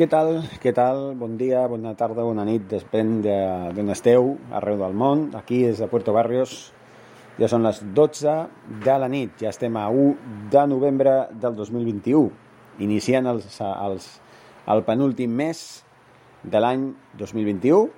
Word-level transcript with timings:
Què 0.00 0.06
tal? 0.08 0.30
Què 0.62 0.72
tal? 0.72 1.10
Bon 1.20 1.34
dia, 1.36 1.66
bona 1.68 1.90
tarda, 1.92 2.24
bona 2.24 2.46
nit, 2.48 2.62
depèn 2.70 3.18
d'on 3.20 3.92
esteu, 3.92 4.30
arreu 4.56 4.78
del 4.80 4.94
món. 4.96 5.26
Aquí 5.36 5.58
des 5.66 5.82
de 5.82 5.88
Puerto 5.92 6.14
Barrios 6.16 6.72
ja 7.36 7.48
són 7.52 7.66
les 7.68 7.82
12 7.96 8.32
de 8.84 8.94
la 9.02 9.08
nit, 9.12 9.34
ja 9.40 9.50
estem 9.52 9.76
a 9.76 9.86
1 9.92 10.48
de 10.52 10.64
novembre 10.72 11.12
del 11.42 11.54
2021, 11.56 12.30
iniciant 12.84 13.28
els, 13.28 13.60
els, 13.60 14.08
el 14.72 14.82
penúltim 14.88 15.36
mes 15.36 15.62
de 16.42 16.60
l'any 16.64 16.88
2021. 17.20 17.88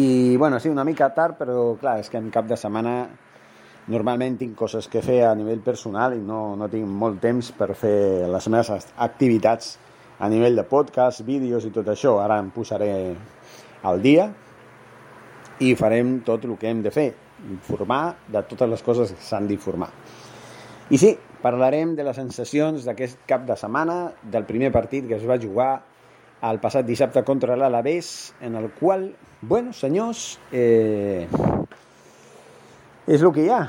I, 0.00 0.36
bueno, 0.40 0.56
sí, 0.60 0.72
una 0.72 0.84
mica 0.88 1.10
tard, 1.12 1.36
però 1.36 1.74
clar, 1.80 1.98
és 2.00 2.08
que 2.08 2.16
en 2.16 2.32
cap 2.32 2.48
de 2.48 2.56
setmana 2.56 2.96
normalment 3.90 4.36
tinc 4.38 4.54
coses 4.58 4.86
que 4.88 5.02
fer 5.02 5.22
a 5.26 5.34
nivell 5.34 5.62
personal 5.64 6.14
i 6.14 6.20
no, 6.22 6.54
no 6.58 6.68
tinc 6.70 6.86
molt 6.86 7.18
temps 7.22 7.50
per 7.56 7.72
fer 7.78 8.28
les 8.30 8.48
meves 8.52 8.92
activitats 8.96 9.76
a 10.22 10.28
nivell 10.30 10.54
de 10.56 10.64
podcast, 10.68 11.24
vídeos 11.26 11.66
i 11.66 11.72
tot 11.74 11.88
això. 11.90 12.18
Ara 12.22 12.38
em 12.38 12.52
posaré 12.54 12.92
al 13.82 14.02
dia 14.02 14.28
i 15.62 15.74
farem 15.78 16.20
tot 16.26 16.44
el 16.46 16.56
que 16.58 16.70
hem 16.70 16.82
de 16.82 16.92
fer, 16.94 17.10
informar 17.50 18.16
de 18.30 18.42
totes 18.46 18.70
les 18.70 18.82
coses 18.86 19.14
que 19.14 19.26
s'han 19.26 19.48
d'informar. 19.50 19.90
I 20.92 20.98
sí, 20.98 21.12
parlarem 21.42 21.96
de 21.98 22.06
les 22.06 22.18
sensacions 22.18 22.86
d'aquest 22.86 23.24
cap 23.26 23.46
de 23.48 23.56
setmana, 23.58 24.12
del 24.22 24.46
primer 24.46 24.70
partit 24.74 25.08
que 25.08 25.18
es 25.18 25.26
va 25.26 25.40
jugar 25.42 25.72
el 26.42 26.58
passat 26.62 26.86
dissabte 26.86 27.22
contra 27.22 27.56
l'Alavés, 27.58 28.34
en 28.42 28.56
el 28.58 28.70
qual, 28.78 29.12
bueno, 29.40 29.72
senyors, 29.72 30.40
eh, 30.50 31.28
és 33.06 33.22
el 33.22 33.32
que 33.34 33.46
hi 33.46 33.50
ha. 33.50 33.62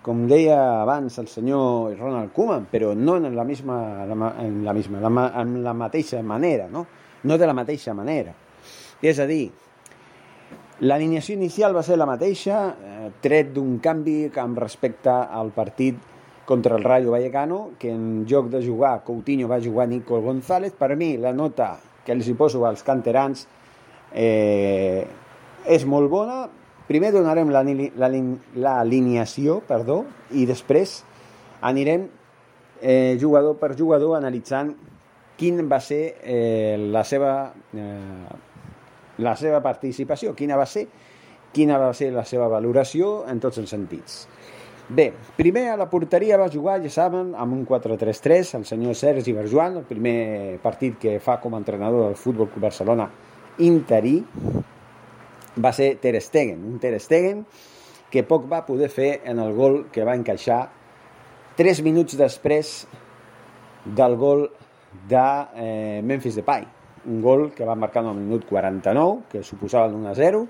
Com 0.00 0.24
deia 0.30 0.56
abans 0.80 1.18
el 1.20 1.28
senyor 1.28 1.96
Ronald 1.98 2.32
Koeman, 2.32 2.66
però 2.72 2.94
no 2.96 3.18
en 3.18 3.34
la 3.36 3.44
misma, 3.44 3.76
en 4.02 4.64
la, 4.64 4.72
misma, 4.72 5.32
en 5.42 5.58
la 5.62 5.74
mateixa 5.76 6.22
manera, 6.22 6.68
no? 6.72 6.86
No 7.22 7.36
de 7.36 7.46
la 7.46 7.54
mateixa 7.54 7.92
manera. 7.94 8.32
És 9.02 9.20
a 9.20 9.26
dir, 9.28 9.50
l'alineació 10.80 11.36
inicial 11.36 11.76
va 11.76 11.84
ser 11.84 11.98
la 12.00 12.08
mateixa, 12.08 12.62
eh, 12.72 13.10
tret 13.20 13.52
d'un 13.52 13.76
canvi 13.84 14.30
amb 14.40 14.58
respecte 14.58 15.12
al 15.12 15.52
partit 15.52 16.00
contra 16.48 16.76
el 16.76 16.82
Rayo 16.82 17.12
Vallecano, 17.12 17.76
que 17.78 17.92
en 17.92 18.24
lloc 18.26 18.48
de 18.50 18.64
jugar 18.64 19.04
Coutinho 19.04 19.46
va 19.48 19.60
jugar 19.60 19.86
Nico 19.88 20.20
González. 20.20 20.72
Per 20.72 20.96
mi, 20.96 21.16
la 21.16 21.32
nota 21.36 21.76
que 22.04 22.16
els 22.16 22.26
hi 22.26 22.34
poso 22.34 22.64
als 22.66 22.82
canterans 22.82 23.44
eh, 24.10 25.04
és 25.68 25.84
molt 25.86 26.10
bona, 26.10 26.48
Primer 26.90 27.12
donarem 27.14 27.52
l'alineació, 27.54 29.60
la, 29.60 29.66
perdó, 29.68 30.00
i 30.34 30.42
després 30.48 31.04
anirem 31.62 32.08
eh, 32.82 33.16
jugador 33.20 33.54
per 33.60 33.76
jugador 33.78 34.16
analitzant 34.18 34.74
quin 35.38 35.68
va 35.70 35.78
ser 35.80 36.16
eh, 36.20 36.76
la, 36.90 37.04
seva, 37.06 37.52
eh, 37.72 38.26
la 39.22 39.36
seva 39.38 39.62
participació, 39.62 40.34
quina 40.34 40.56
va 40.58 40.66
ser 40.66 40.88
quina 41.52 41.78
va 41.78 41.92
ser 41.94 42.10
la 42.14 42.24
seva 42.26 42.48
valoració 42.50 43.24
en 43.30 43.40
tots 43.42 43.58
els 43.58 43.70
sentits. 43.70 44.26
Bé, 44.90 45.12
primer 45.36 45.68
a 45.70 45.76
la 45.78 45.86
porteria 45.90 46.38
va 46.38 46.50
jugar, 46.50 46.80
ja 46.82 46.90
saben, 46.90 47.34
amb 47.38 47.54
un 47.54 47.64
4-3-3, 47.66 48.56
el 48.58 48.64
senyor 48.66 48.96
Sergi 48.98 49.34
Berjuan, 49.34 49.76
el 49.78 49.86
primer 49.86 50.58
partit 50.62 50.98
que 50.98 51.18
fa 51.22 51.38
com 51.42 51.54
a 51.54 51.60
entrenador 51.62 52.08
del 52.08 52.18
Futbol 52.18 52.50
Club 52.50 52.66
Barcelona 52.66 53.06
interí, 53.62 54.16
va 55.56 55.72
ser 55.72 55.96
Ter 56.00 56.14
Stegen, 56.20 56.62
un 56.64 56.78
Ter 56.78 56.94
Stegen 57.00 57.44
que 58.10 58.24
poc 58.26 58.46
va 58.50 58.64
poder 58.66 58.90
fer 58.90 59.20
en 59.24 59.38
el 59.38 59.54
gol 59.54 59.84
que 59.92 60.04
va 60.06 60.16
encaixar 60.18 60.64
3 61.58 61.82
minuts 61.86 62.16
després 62.18 62.86
del 63.84 64.16
gol 64.18 64.48
de 65.08 65.26
eh, 65.54 66.00
Memphis 66.02 66.40
Depay, 66.40 66.66
un 67.06 67.20
gol 67.22 67.50
que 67.54 67.64
va 67.64 67.76
marcar 67.78 68.02
en 68.04 68.10
el 68.10 68.18
minut 68.18 68.46
49, 68.48 69.28
que 69.30 69.42
suposava 69.46 69.88
l'1-0, 69.88 70.42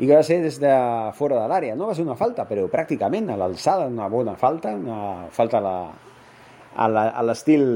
i 0.00 0.08
que 0.08 0.16
va 0.16 0.22
ser 0.24 0.40
des 0.42 0.56
de 0.60 0.74
fora 1.16 1.38
de 1.38 1.46
l'àrea. 1.48 1.76
No 1.76 1.90
va 1.90 1.94
ser 1.94 2.06
una 2.06 2.16
falta, 2.16 2.46
però 2.48 2.66
pràcticament 2.72 3.30
a 3.30 3.36
l'alçada, 3.38 3.86
una 3.86 4.08
bona 4.08 4.34
falta, 4.40 4.72
una 4.74 5.28
falta 5.30 5.60
a 5.60 7.22
l'estil 7.26 7.66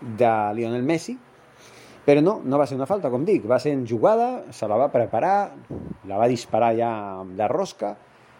de 0.00 0.32
Lionel 0.56 0.86
Messi, 0.86 1.18
però 2.10 2.22
no, 2.26 2.40
no 2.42 2.58
va 2.58 2.64
ser 2.66 2.74
una 2.74 2.88
falta, 2.90 3.06
com 3.06 3.22
dic, 3.22 3.44
va 3.46 3.60
ser 3.62 3.70
en 3.76 3.84
jugada, 3.86 4.40
se 4.50 4.66
la 4.66 4.74
va 4.80 4.88
preparar, 4.90 5.52
la 6.10 6.16
va 6.18 6.26
disparar 6.26 6.72
ja 6.74 6.88
de 7.38 7.46
rosca 7.46 7.92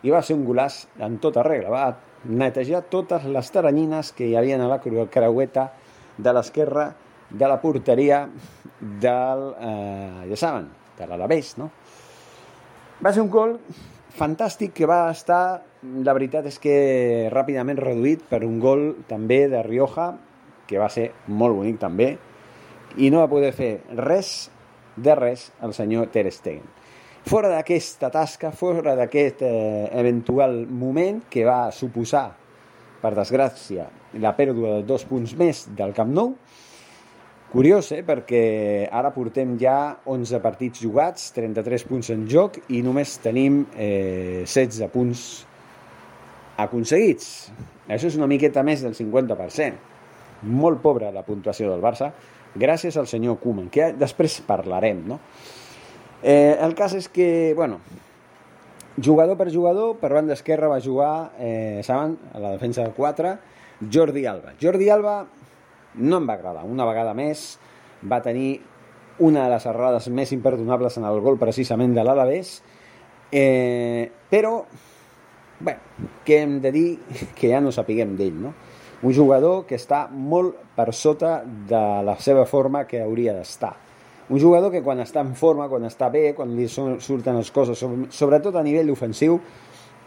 i 0.03 0.11
va 0.11 0.25
ser 0.27 0.35
un 0.35 0.43
golaç 0.43 0.81
en 0.99 1.21
tota 1.23 1.45
regla. 1.47 1.71
Va 1.71 2.33
netejar 2.35 2.81
totes 2.91 3.29
les 3.31 3.51
taranyines 3.55 4.11
que 4.17 4.27
hi 4.27 4.35
havia 4.35 4.57
a 4.59 4.67
la 4.67 4.81
creueta 4.83 5.69
de 6.19 6.33
l'esquerra 6.35 6.89
de 7.31 7.47
la 7.47 7.61
porteria 7.63 8.25
del, 8.81 9.45
eh, 9.61 10.27
ja 10.33 10.39
saben, 10.41 10.67
de 10.99 11.07
l'Alavés, 11.07 11.53
no? 11.61 11.69
Va 12.99 13.13
ser 13.15 13.23
un 13.23 13.31
gol 13.31 13.55
fantàstic 14.19 14.75
que 14.81 14.89
va 14.91 15.05
estar, 15.13 15.63
la 16.03 16.17
veritat 16.19 16.49
és 16.51 16.59
que 16.59 16.75
ràpidament 17.31 17.79
reduït 17.79 18.27
per 18.27 18.43
un 18.43 18.59
gol 18.59 18.83
també 19.07 19.45
de 19.47 19.63
Rioja, 19.63 20.11
que 20.67 20.83
va 20.83 20.91
ser 20.91 21.13
molt 21.29 21.55
bonic 21.55 21.79
també, 21.79 22.17
i 22.99 23.11
no 23.11 23.23
va 23.23 23.31
poder 23.31 23.53
fer 23.55 23.73
res 23.99 24.51
de 24.97 25.15
res 25.15 25.51
el 25.63 25.75
senyor 25.77 26.11
Ter 26.11 26.27
Stegen. 26.35 26.67
Fora 27.27 27.51
d'aquesta 27.53 28.09
tasca, 28.11 28.51
fora 28.57 28.97
d'aquest 28.97 29.45
eh, 29.45 29.89
eventual 30.01 30.65
moment 30.67 31.23
que 31.31 31.45
va 31.45 31.69
suposar, 31.71 32.31
per 33.01 33.13
desgràcia, 33.17 33.87
la 34.21 34.33
pèrdua 34.37 34.79
de 34.79 34.89
dos 34.89 35.05
punts 35.09 35.37
més 35.39 35.67
del 35.77 35.93
Camp 35.97 36.11
Nou, 36.17 36.35
Curiós, 37.51 37.89
eh? 37.91 38.05
perquè 38.07 38.87
ara 38.95 39.09
portem 39.11 39.57
ja 39.59 39.97
11 40.07 40.39
partits 40.39 40.85
jugats, 40.85 41.33
33 41.35 41.85
punts 41.89 42.13
en 42.15 42.21
joc 42.31 42.61
i 42.71 42.79
només 42.87 43.17
tenim 43.25 43.65
eh, 43.75 44.45
16 44.47 44.87
punts 44.93 45.23
aconseguits. 46.63 47.51
Això 47.91 48.07
és 48.07 48.19
una 48.21 48.29
miqueta 48.31 48.63
més 48.63 48.85
del 48.87 48.95
50%. 48.95 49.81
Molt 50.47 50.79
pobra 50.85 51.11
la 51.11 51.25
puntuació 51.27 51.73
del 51.73 51.83
Barça, 51.83 52.13
gràcies 52.55 52.97
al 52.97 53.09
senyor 53.11 53.39
Koeman, 53.43 53.71
que 53.71 53.93
després 53.99 54.41
parlarem, 54.47 55.03
no? 55.09 55.21
Eh, 56.23 56.57
el 56.61 56.75
cas 56.77 56.95
és 56.99 57.09
que, 57.09 57.55
bueno, 57.57 57.81
jugador 59.03 59.39
per 59.39 59.51
jugador, 59.53 59.97
per 60.01 60.13
banda 60.13 60.35
esquerra 60.37 60.69
va 60.69 60.81
jugar, 60.81 61.33
eh, 61.39 61.81
saben, 61.85 62.19
a 62.35 62.41
la 62.43 62.51
defensa 62.53 62.85
de 62.85 62.93
4, 62.93 63.37
Jordi 63.93 64.27
Alba. 64.27 64.55
Jordi 64.61 64.91
Alba 64.91 65.23
no 65.95 66.19
em 66.19 66.29
va 66.29 66.35
agradar. 66.35 66.65
Una 66.69 66.85
vegada 66.85 67.15
més 67.15 67.59
va 68.05 68.21
tenir 68.23 68.61
una 69.21 69.45
de 69.45 69.55
les 69.55 69.67
errades 69.67 70.09
més 70.09 70.33
imperdonables 70.33 70.97
en 70.97 71.05
el 71.05 71.21
gol 71.21 71.39
precisament 71.39 71.95
de 71.95 72.05
l'Alavés, 72.05 72.61
eh, 73.33 74.11
però, 74.31 74.65
bé, 75.61 75.77
què 76.25 76.41
hem 76.45 76.61
de 76.61 76.73
dir 76.73 76.89
que 77.37 77.51
ja 77.53 77.61
no 77.61 77.73
sapiguem 77.73 78.17
d'ell, 78.17 78.37
no? 78.49 78.55
Un 79.03 79.15
jugador 79.17 79.65
que 79.67 79.79
està 79.81 80.07
molt 80.13 80.59
per 80.77 80.91
sota 80.93 81.41
de 81.45 81.85
la 82.05 82.17
seva 82.21 82.45
forma 82.47 82.85
que 82.89 83.01
hauria 83.01 83.33
d'estar. 83.37 83.73
Un 84.31 84.39
jugador 84.39 84.71
que 84.71 84.83
quan 84.85 85.01
està 85.03 85.25
en 85.25 85.33
forma, 85.35 85.69
quan 85.69 85.87
està 85.89 86.11
bé, 86.13 86.35
quan 86.37 86.53
li 86.55 86.69
surten 86.69 87.39
les 87.41 87.51
coses, 87.51 87.81
sobretot 88.15 88.55
a 88.57 88.63
nivell 88.63 88.93
ofensiu, 88.93 89.41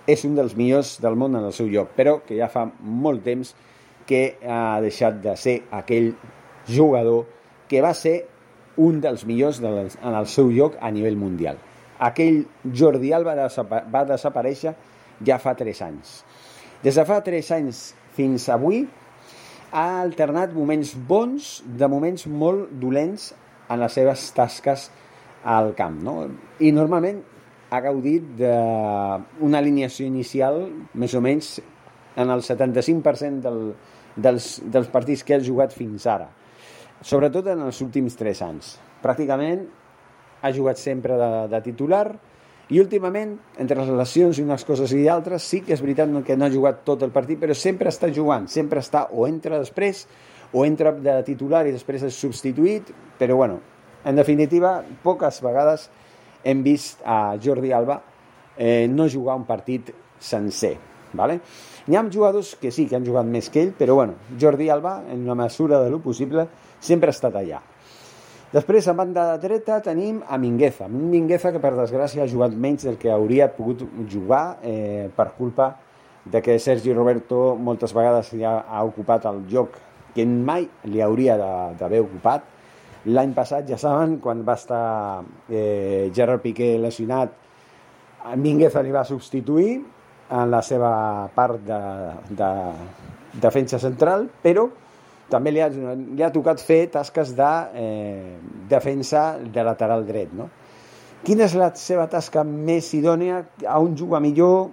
és 0.07 0.23
un 0.27 0.35
dels 0.35 0.55
millors 0.59 0.97
del 1.01 1.17
món 1.19 1.35
en 1.35 1.47
el 1.47 1.55
seu 1.55 1.67
lloc, 1.71 1.91
però 1.95 2.19
que 2.27 2.37
ja 2.37 2.49
fa 2.51 2.67
molt 2.79 3.23
temps 3.23 3.53
que 4.07 4.37
ha 4.43 4.79
deixat 4.83 5.19
de 5.23 5.35
ser 5.39 5.57
aquell 5.71 6.13
jugador 6.67 7.25
que 7.67 7.81
va 7.81 7.93
ser 7.97 8.27
un 8.77 8.99
dels 9.01 9.25
millors 9.25 9.61
en 9.63 10.13
el 10.13 10.27
seu 10.27 10.51
lloc 10.51 10.77
a 10.81 10.91
nivell 10.91 11.17
mundial. 11.17 11.57
Aquell 12.03 12.43
Jordi 12.63 13.13
Alba 13.13 13.35
va 13.35 14.05
desaparèixer 14.07 14.73
ja 15.23 15.37
fa 15.39 15.53
3 15.55 15.81
anys. 15.87 16.15
Des 16.83 16.95
de 16.99 17.05
fa 17.07 17.21
3 17.23 17.51
anys 17.55 17.83
fins 18.17 18.47
avui 18.53 18.83
ha 19.73 19.85
alternat 20.03 20.53
moments 20.53 20.93
bons 21.09 21.61
de 21.65 21.89
moments 21.89 22.27
molt 22.29 22.73
dolents 22.81 23.31
en 23.69 23.81
les 23.81 23.95
seves 23.97 24.27
tasques 24.37 24.89
al 25.43 25.73
camp. 25.77 25.97
No? 26.05 26.17
I 26.61 26.71
normalment 26.75 27.23
ha 27.73 27.79
gaudit 27.81 28.35
d'una 28.37 29.59
alineació 29.59 30.05
inicial 30.05 30.67
més 30.93 31.15
o 31.17 31.21
menys 31.25 31.55
en 32.21 32.29
el 32.29 32.43
75% 32.45 33.41
del, 33.41 33.61
dels, 34.15 34.49
dels 34.69 34.91
partits 34.93 35.25
que 35.25 35.39
ha 35.39 35.41
jugat 35.41 35.73
fins 35.73 36.05
ara, 36.05 36.27
sobretot 37.01 37.49
en 37.49 37.65
els 37.65 37.81
últims 37.81 38.13
3 38.19 38.43
anys. 38.45 38.75
Pràcticament 39.01 39.65
ha 40.43 40.51
jugat 40.53 40.77
sempre 40.77 41.17
de, 41.17 41.31
de 41.49 41.61
titular 41.65 42.05
i 42.73 42.79
últimament, 42.81 43.35
entre 43.61 43.77
les 43.77 43.91
lesions 43.93 44.39
i 44.39 44.43
unes 44.43 44.63
coses 44.65 44.93
i 44.97 45.03
altres, 45.11 45.45
sí 45.45 45.59
que 45.61 45.75
és 45.75 45.81
veritat 45.83 46.09
que 46.25 46.37
no 46.37 46.47
ha 46.47 46.53
jugat 46.53 46.79
tot 46.87 47.03
el 47.05 47.11
partit, 47.13 47.37
però 47.37 47.53
sempre 47.53 47.91
està 47.91 48.09
jugant, 48.13 48.47
sempre 48.49 48.81
està 48.81 49.05
o 49.11 49.27
entra 49.27 49.59
després 49.61 50.07
o 50.53 50.63
entra 50.65 50.93
de 50.93 51.19
titular 51.27 51.67
i 51.67 51.73
després 51.75 52.05
és 52.07 52.17
substituït, 52.17 52.89
però 53.19 53.37
bueno, 53.37 53.59
en 54.05 54.17
definitiva, 54.17 54.79
poques 55.03 55.37
vegades 55.45 55.85
hem 56.43 56.63
vist 56.65 57.03
a 57.05 57.35
Jordi 57.41 57.71
Alba 57.71 57.99
eh, 58.57 58.87
no 58.89 59.05
jugar 59.09 59.37
un 59.37 59.45
partit 59.45 59.93
sencer. 60.19 60.77
¿vale? 61.13 61.39
N'hi 61.85 61.95
ha 61.95 62.03
jugadors 62.11 62.55
que 62.55 62.71
sí 62.71 62.87
que 62.87 62.95
han 62.97 63.05
jugat 63.05 63.29
més 63.29 63.51
que 63.53 63.61
ell, 63.61 63.73
però 63.77 63.99
bueno, 63.99 64.17
Jordi 64.39 64.69
Alba, 64.73 65.03
en 65.11 65.27
una 65.27 65.35
mesura 65.35 65.81
de 65.83 65.91
lo 65.93 66.01
possible, 66.01 66.47
sempre 66.79 67.11
ha 67.11 67.15
estat 67.15 67.35
allà. 67.37 67.61
Després, 68.53 68.85
a 68.85 68.93
banda 68.93 69.23
de 69.31 69.47
dreta, 69.47 69.79
tenim 69.81 70.19
a 70.29 70.37
Mingueza. 70.37 70.85
Mingueza, 70.85 71.49
que 71.55 71.61
per 71.61 71.71
desgràcia 71.73 72.21
ha 72.21 72.29
jugat 72.29 72.53
menys 72.53 72.83
del 72.85 72.99
que 73.01 73.09
hauria 73.09 73.47
pogut 73.49 73.81
jugar 74.11 74.59
eh, 74.61 75.09
per 75.15 75.31
culpa 75.39 75.71
de 76.23 76.41
que 76.45 76.59
Sergi 76.61 76.93
Roberto 76.93 77.55
moltes 77.57 77.95
vegades 77.97 78.29
ja 78.37 78.59
ha 78.69 78.83
ocupat 78.85 79.25
el 79.25 79.41
lloc 79.49 79.79
que 80.13 80.27
mai 80.29 80.67
li 80.85 81.01
hauria 81.01 81.39
d'haver 81.79 82.03
ocupat. 82.05 82.45
L'any 83.09 83.33
passat, 83.33 83.65
ja 83.67 83.79
saben, 83.81 84.19
quan 84.21 84.45
va 84.45 84.53
estar 84.61 84.83
eh, 85.49 86.11
Gerard 86.13 86.45
Piqué 86.45 86.75
lesionat, 86.77 87.33
Mingueza 88.37 88.85
li 88.85 88.93
va 88.93 89.01
substituir 89.03 89.79
en 90.29 90.53
la 90.53 90.61
seva 90.61 90.93
part 91.33 91.57
de, 91.65 91.81
de 92.37 92.53
defensa 93.41 93.81
central, 93.81 94.29
però 94.45 94.69
també 95.33 95.53
li 95.53 95.63
ha, 95.63 95.69
li 95.69 96.21
ha 96.23 96.31
tocat 96.33 96.61
fer 96.61 96.85
tasques 96.93 97.33
de 97.37 97.51
eh, 97.73 98.35
defensa 98.69 99.33
de 99.41 99.65
lateral 99.65 100.05
dret. 100.05 100.33
No? 100.37 100.49
Quina 101.25 101.47
és 101.47 101.55
la 101.57 101.71
seva 101.79 102.05
tasca 102.11 102.43
més 102.45 102.91
idònia? 102.93 103.41
A 103.65 103.79
un 103.81 103.97
juga 103.97 104.21
millor 104.21 104.69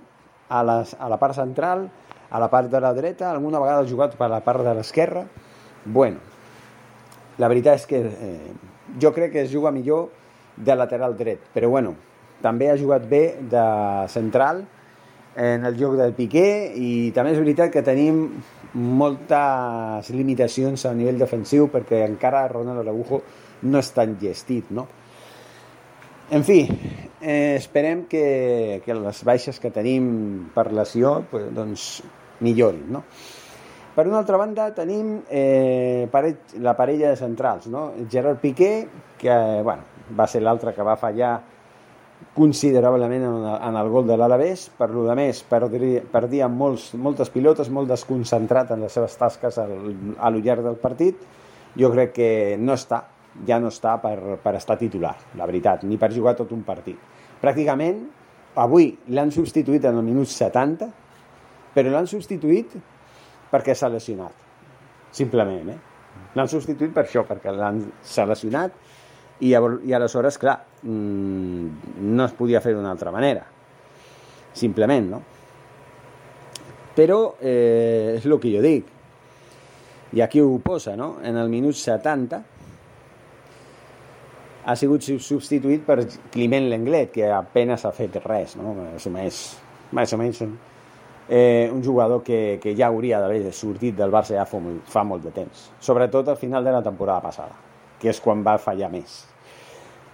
a, 0.51 0.65
les, 0.67 0.97
a 0.99 1.09
la 1.09 1.19
part 1.21 1.39
central, 1.39 1.87
a 2.31 2.41
la 2.43 2.49
part 2.51 2.71
de 2.71 2.81
la 2.83 2.93
dreta, 2.95 3.31
alguna 3.31 3.63
vegada 3.63 3.85
ha 3.85 3.89
jugat 3.89 4.17
per 4.19 4.29
la 4.31 4.43
part 4.45 4.67
de 4.67 4.75
l'esquerra. 4.77 5.25
Bueno, 5.85 6.19
la 7.39 7.49
veritat 7.49 7.81
és 7.81 7.87
que 7.89 8.03
eh, 8.11 8.51
jo 9.01 9.15
crec 9.17 9.33
que 9.33 9.45
es 9.47 9.53
juga 9.53 9.73
millor 9.73 10.11
de 10.57 10.77
lateral 10.77 11.17
dret, 11.17 11.47
però 11.55 11.71
bueno, 11.73 11.95
també 12.43 12.69
ha 12.71 12.77
jugat 12.77 13.07
bé 13.09 13.23
de 13.51 13.65
central 14.13 14.65
en 15.37 15.65
el 15.65 15.79
joc 15.79 15.97
del 15.97 16.13
Piqué 16.17 16.73
i 16.77 16.91
també 17.17 17.33
és 17.33 17.41
veritat 17.41 17.71
que 17.73 17.85
tenim 17.87 18.27
moltes 18.75 20.11
limitacions 20.15 20.87
a 20.87 20.95
nivell 20.95 21.19
defensiu 21.19 21.69
perquè 21.73 22.05
encara 22.07 22.47
Ronald 22.49 22.85
Araujo 22.85 23.23
no 23.67 23.83
tan 23.95 24.17
gestit, 24.21 24.71
no? 24.71 24.87
En 26.31 26.45
fi, 26.47 26.63
eh, 27.21 27.57
esperem 27.59 28.05
que, 28.07 28.83
que 28.85 28.95
les 28.95 29.25
baixes 29.27 29.59
que 29.59 29.73
tenim 29.75 30.51
per 30.55 30.71
lesió 30.73 31.25
pues, 31.31 31.49
doncs, 31.55 31.87
millorin, 32.41 32.87
no? 32.95 33.03
Per 33.97 34.07
una 34.07 34.21
altra 34.21 34.39
banda, 34.39 34.69
tenim 34.73 35.19
eh, 35.29 36.07
la 36.63 36.77
parella 36.79 37.11
de 37.11 37.17
centrals, 37.19 37.67
no? 37.67 37.91
Gerard 38.09 38.39
Piqué, 38.39 38.87
que 39.19 39.35
bueno, 39.67 39.83
va 40.17 40.29
ser 40.31 40.45
l'altre 40.47 40.73
que 40.77 40.87
va 40.87 40.95
fallar 40.97 41.41
considerablement 42.35 43.25
en, 43.25 43.47
en 43.69 43.77
el 43.77 43.89
gol 43.91 44.07
de 44.07 44.17
l'Alavés, 44.17 44.69
per 44.79 44.91
lo 44.95 45.03
de 45.07 45.17
més 45.19 45.43
perdia, 45.51 46.03
perdia 46.13 46.49
molts, 46.49 46.93
moltes 46.95 47.31
pilotes, 47.35 47.71
molt 47.75 47.91
desconcentrat 47.91 48.71
en 48.71 48.85
les 48.85 48.95
seves 48.95 49.17
tasques 49.19 49.59
al, 49.59 49.75
a 50.19 50.31
lo 50.31 50.43
llarg 50.45 50.65
del 50.67 50.79
partit, 50.81 51.25
jo 51.79 51.91
crec 51.91 52.15
que 52.15 52.31
no 52.59 52.77
està, 52.79 53.03
ja 53.47 53.59
no 53.63 53.71
està 53.75 53.97
per, 54.03 54.17
per 54.43 54.55
estar 54.59 54.79
titular, 54.79 55.17
la 55.39 55.49
veritat, 55.51 55.85
ni 55.87 55.99
per 55.99 56.13
jugar 56.15 56.37
tot 56.39 56.55
un 56.55 56.63
partit. 56.67 56.99
Pràcticament, 57.43 58.01
avui 58.61 58.93
l'han 59.11 59.31
substituït 59.35 59.85
en 59.91 59.99
el 59.99 60.07
minut 60.07 60.31
70, 60.31 60.91
però 61.75 61.93
l'han 61.93 62.09
substituït 62.11 62.75
perquè 63.51 63.75
s'ha 63.75 63.91
lesionat, 63.91 64.35
simplement, 65.15 65.71
eh? 65.75 65.79
L'han 66.39 66.51
substituït 66.51 66.93
per 66.95 67.05
això, 67.07 67.25
perquè 67.27 67.51
l'han 67.55 67.81
seleccionat 68.07 68.75
i, 69.41 69.53
i 69.53 69.95
aleshores, 69.97 70.39
clar, 70.39 70.59
mmm, 70.83 72.07
no 72.13 72.25
es 72.27 72.37
podia 72.37 72.61
fer 72.61 72.75
d'una 72.77 72.93
altra 72.93 73.13
manera. 73.15 73.45
Simplement, 74.53 75.11
no? 75.11 75.21
Però 76.97 77.21
eh, 77.41 78.17
és 78.19 78.27
el 78.27 78.39
que 78.43 78.53
jo 78.53 78.63
dic. 78.65 78.97
I 80.13 80.25
aquí 80.25 80.41
ho 80.43 80.59
posa, 80.63 80.97
no? 80.99 81.15
En 81.23 81.39
el 81.39 81.49
minut 81.49 81.79
70 81.79 82.41
ha 84.67 84.75
sigut 84.77 85.07
substituït 85.07 85.87
per 85.87 86.03
Climent 86.35 86.67
Lenglet, 86.69 87.15
que 87.15 87.31
apenas 87.33 87.87
ha 87.87 87.95
fet 87.97 88.19
res, 88.25 88.57
no? 88.61 88.75
Més 88.83 89.07
o 89.07 89.15
menys, 89.15 89.41
més 89.97 90.13
o 90.13 90.21
menys 90.21 90.43
un, 90.45 90.59
eh, 91.31 91.71
un 91.73 91.81
jugador 91.87 92.25
que, 92.27 92.59
que 92.61 92.75
ja 92.77 92.91
hauria 92.91 93.23
d'haver 93.23 93.55
sortit 93.57 93.97
del 93.97 94.13
Barça 94.13 94.37
ja 94.37 94.45
fa 94.51 94.61
molt, 94.61 94.85
fa 94.91 95.07
molt 95.07 95.25
de 95.25 95.33
temps. 95.35 95.71
Sobretot 95.81 96.29
al 96.29 96.41
final 96.43 96.67
de 96.67 96.75
la 96.75 96.83
temporada 96.83 97.23
passada, 97.31 97.70
que 98.01 98.11
és 98.13 98.21
quan 98.21 98.45
va 98.47 98.59
fallar 98.59 98.91
més. 98.93 99.25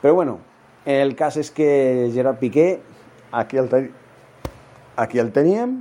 Però 0.03 0.15
bueno, 0.19 0.41
el 0.85 1.15
cas 1.19 1.39
és 1.41 1.51
que 1.51 2.11
Gerard 2.15 2.39
Piqué, 2.43 2.81
aquí 3.33 3.59
el, 3.59 3.71
ten... 3.73 3.91
aquí 4.97 5.19
el 5.23 5.33
teníem, 5.35 5.81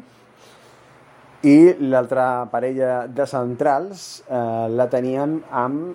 i 1.46 1.76
l'altra 1.92 2.48
parella 2.50 3.06
de 3.06 3.26
centrals 3.30 4.24
eh, 4.26 4.68
la 4.74 4.88
teníem 4.90 5.38
amb 5.54 5.94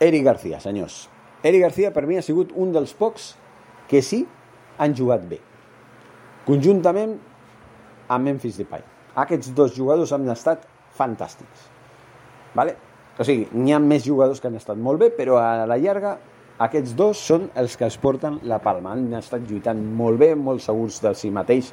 Eric 0.00 0.24
García, 0.24 0.60
senyors. 0.60 1.08
Eric 1.42 1.66
García 1.66 1.92
per 1.92 2.06
mi 2.08 2.16
ha 2.16 2.24
sigut 2.24 2.52
un 2.56 2.72
dels 2.72 2.94
pocs 2.96 3.34
que 3.90 4.00
sí 4.00 4.24
han 4.80 4.96
jugat 4.96 5.24
bé. 5.28 5.40
Conjuntament 6.48 7.16
amb 8.08 8.24
Memphis 8.24 8.56
Depay. 8.60 8.82
Aquests 9.16 9.52
dos 9.56 9.76
jugadors 9.76 10.12
han 10.16 10.28
estat 10.32 10.64
fantàstics. 10.96 11.68
Vale? 12.56 12.76
O 13.16 13.24
sigui, 13.24 13.46
n'hi 13.56 13.72
ha 13.72 13.80
més 13.80 14.04
jugadors 14.04 14.42
que 14.42 14.50
han 14.50 14.58
estat 14.58 14.76
molt 14.76 15.00
bé, 15.00 15.10
però 15.16 15.38
a 15.40 15.64
la 15.68 15.78
llarga 15.80 16.16
aquests 16.66 16.92
dos 16.96 17.20
són 17.20 17.50
els 17.56 17.76
que 17.76 17.88
es 17.88 17.96
porten 18.00 18.38
la 18.48 18.58
palma. 18.64 18.92
Han 18.92 19.08
estat 19.16 19.46
lluitant 19.48 19.80
molt 19.96 20.20
bé, 20.20 20.34
molt 20.36 20.64
segurs 20.64 21.00
de 21.04 21.14
si 21.16 21.30
mateix, 21.32 21.72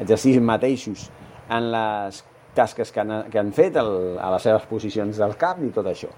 de 0.00 0.16
si 0.20 0.36
mateixos 0.40 1.08
en 1.50 1.70
les 1.72 2.22
tasques 2.54 2.92
que 2.92 3.00
han, 3.00 3.12
que 3.32 3.40
han 3.40 3.52
fet 3.56 3.76
el, 3.80 4.18
a 4.20 4.30
les 4.34 4.44
seves 4.48 4.68
posicions 4.68 5.20
del 5.20 5.36
cap 5.40 5.60
i 5.64 5.72
tot 5.74 5.88
això. 5.88 6.10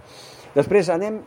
Després 0.54 0.90
anem 0.92 1.20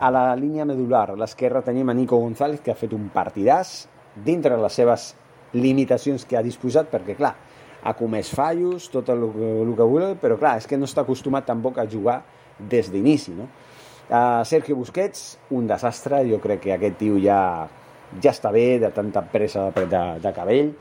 a 0.00 0.10
la 0.14 0.24
línia 0.38 0.64
medular. 0.64 1.10
A 1.12 1.18
l'esquerra 1.18 1.62
tenim 1.66 1.90
a 1.90 1.94
Nico 1.94 2.18
González, 2.22 2.62
que 2.64 2.72
ha 2.72 2.78
fet 2.78 2.94
un 2.96 3.10
partidàs 3.12 3.84
dintre 4.24 4.58
les 4.60 4.78
seves 4.78 5.12
limitacions 5.52 6.24
que 6.24 6.38
ha 6.38 6.46
disposat, 6.46 6.90
perquè, 6.90 7.18
clar, 7.18 7.34
ha 7.82 7.94
comès 7.98 8.30
fallos, 8.34 8.88
tot 8.92 9.08
el, 9.12 9.26
el 9.62 9.72
que 9.74 9.86
vulgui, 9.86 10.14
però, 10.22 10.38
clar, 10.40 10.58
és 10.60 10.68
que 10.70 10.78
no 10.78 10.88
està 10.88 11.04
acostumat 11.04 11.46
tampoc 11.48 11.80
a 11.80 11.88
jugar 11.90 12.20
des 12.68 12.90
d'inici. 12.92 13.32
No? 13.36 13.48
Uh, 14.10 14.42
Sergio 14.44 14.76
Busquets, 14.76 15.38
un 15.54 15.68
desastre, 15.70 16.24
jo 16.26 16.40
crec 16.42 16.64
que 16.64 16.74
aquest 16.74 16.96
tio 16.98 17.18
ja, 17.22 17.40
ja 18.18 18.32
està 18.34 18.50
bé 18.50 18.80
de 18.82 18.90
tanta 18.90 19.22
pressa 19.22 19.68
de, 19.76 19.86
de, 19.86 20.04
de 20.20 20.32
cabell. 20.34 20.72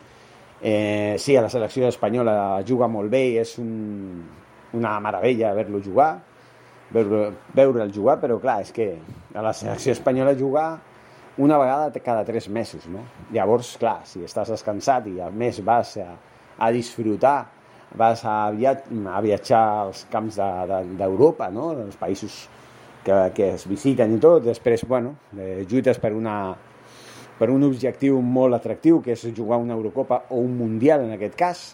Eh, 0.61 1.15
sí, 1.21 1.37
a 1.37 1.43
la 1.45 1.49
selecció 1.49 1.87
espanyola 1.87 2.63
juga 2.67 2.89
molt 2.91 3.11
bé 3.13 3.21
i 3.29 3.37
és 3.39 3.53
un, 3.61 4.25
una 4.75 4.97
meravella 4.99 5.53
veure-lo 5.55 5.79
jugar, 5.85 6.09
veure, 6.91 7.29
veure'l 7.55 7.93
jugar, 7.95 8.17
però 8.19 8.39
clar, 8.41 8.59
és 8.65 8.73
que 8.75 8.89
a 9.33 9.45
la 9.45 9.53
selecció 9.53 9.93
espanyola 9.95 10.35
jugar 10.35 10.67
una 11.39 11.57
vegada 11.57 12.01
cada 12.03 12.25
tres 12.25 12.49
mesos, 12.49 12.87
no? 12.91 13.05
Llavors, 13.31 13.77
clar, 13.79 14.01
si 14.03 14.25
estàs 14.25 14.51
descansat 14.51 15.07
i 15.07 15.19
a 15.23 15.29
més 15.31 15.61
vas 15.63 15.95
a, 16.01 16.09
a 16.59 16.71
disfrutar 16.75 17.37
vas 17.97 18.23
a, 18.25 18.51
viat 18.53 18.89
a 18.89 19.21
viatjar 19.21 19.63
als 19.85 20.05
camps 20.11 20.37
d'Europa, 20.37 21.49
de, 21.49 21.53
de, 21.53 21.57
no? 21.57 21.71
els 21.87 21.97
països 21.99 22.45
que, 23.05 23.17
que 23.35 23.53
es 23.55 23.65
visiten 23.69 24.13
i 24.15 24.19
tot, 24.21 24.43
després, 24.45 24.85
bueno, 24.87 25.15
eh, 25.37 25.65
lluites 25.69 25.99
per, 26.01 26.13
una, 26.13 26.53
per 27.39 27.49
un 27.49 27.65
objectiu 27.65 28.21
molt 28.21 28.59
atractiu, 28.59 29.01
que 29.01 29.15
és 29.15 29.25
jugar 29.35 29.59
una 29.61 29.77
Eurocopa 29.77 30.25
o 30.29 30.43
un 30.43 30.57
Mundial 30.59 31.07
en 31.07 31.15
aquest 31.17 31.37
cas, 31.39 31.65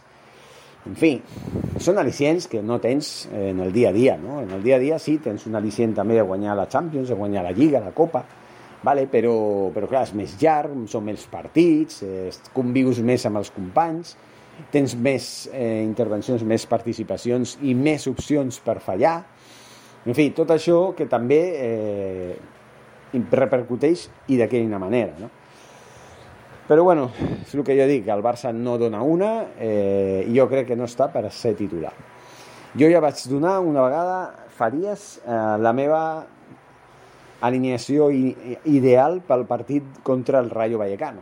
en 0.85 0.93
fi, 0.93 1.15
són 1.81 1.97
al·licients 1.97 2.45
que 2.47 2.61
no 2.61 2.77
tens 2.77 3.25
en 3.33 3.59
el 3.63 3.71
dia 3.73 3.89
a 3.89 3.95
dia, 3.95 4.19
no? 4.21 4.43
En 4.43 4.51
el 4.53 4.61
dia 4.61 4.75
a 4.77 4.81
dia 4.83 4.99
sí, 5.01 5.17
tens 5.17 5.47
un 5.49 5.57
al·licient 5.57 5.95
també 5.97 6.19
de 6.19 6.25
guanyar 6.27 6.53
la 6.59 6.67
Champions, 6.69 7.09
de 7.09 7.17
guanyar 7.17 7.41
la 7.47 7.55
Lliga, 7.57 7.81
la 7.81 7.93
Copa, 7.95 8.21
vale? 8.85 9.07
però, 9.09 9.33
però 9.73 9.89
clar, 9.89 10.03
és 10.05 10.13
més 10.13 10.35
llarg, 10.41 10.77
són 10.91 11.07
més 11.09 11.25
partits, 11.31 12.03
eh, 12.05 12.29
convius 12.53 13.01
més 13.01 13.25
amb 13.25 13.41
els 13.41 13.49
companys, 13.55 14.13
tens 14.71 14.95
més 14.95 15.49
eh, 15.51 15.83
intervencions, 15.83 16.43
més 16.47 16.65
participacions 16.69 17.57
i 17.63 17.75
més 17.75 18.07
opcions 18.11 18.59
per 18.63 18.79
fallar. 18.83 19.17
En 20.05 20.13
fi, 20.15 20.29
tot 20.37 20.51
això 20.53 20.93
que 20.97 21.07
també 21.09 21.39
eh, 21.59 22.35
repercuteix 23.31 24.07
i 24.29 24.37
d'aquella 24.39 24.79
manera, 24.81 25.15
no? 25.19 25.31
Però 26.65 26.81
bueno, 26.81 27.11
és 27.43 27.51
el 27.53 27.61
que 27.65 27.75
jo 27.77 27.85
dic, 27.85 28.07
el 28.09 28.23
Barça 28.25 28.49
no 28.53 28.79
dona 28.81 29.03
una 29.05 29.31
eh, 29.61 30.25
i 30.25 30.33
jo 30.33 30.47
crec 30.49 30.71
que 30.71 30.77
no 30.77 30.87
està 30.89 31.11
per 31.13 31.27
ser 31.29 31.53
titular. 31.59 31.93
Jo 32.75 32.89
ja 32.89 33.01
vaig 33.03 33.21
donar 33.29 33.59
una 33.61 33.83
vegada, 33.85 34.47
faries 34.57 35.19
eh, 35.21 35.35
la 35.61 35.73
meva 35.77 36.01
alineació 37.45 38.09
ideal 38.09 39.19
pel 39.27 39.45
partit 39.45 40.01
contra 40.03 40.41
el 40.41 40.49
Rayo 40.49 40.79
Vallecano. 40.81 41.21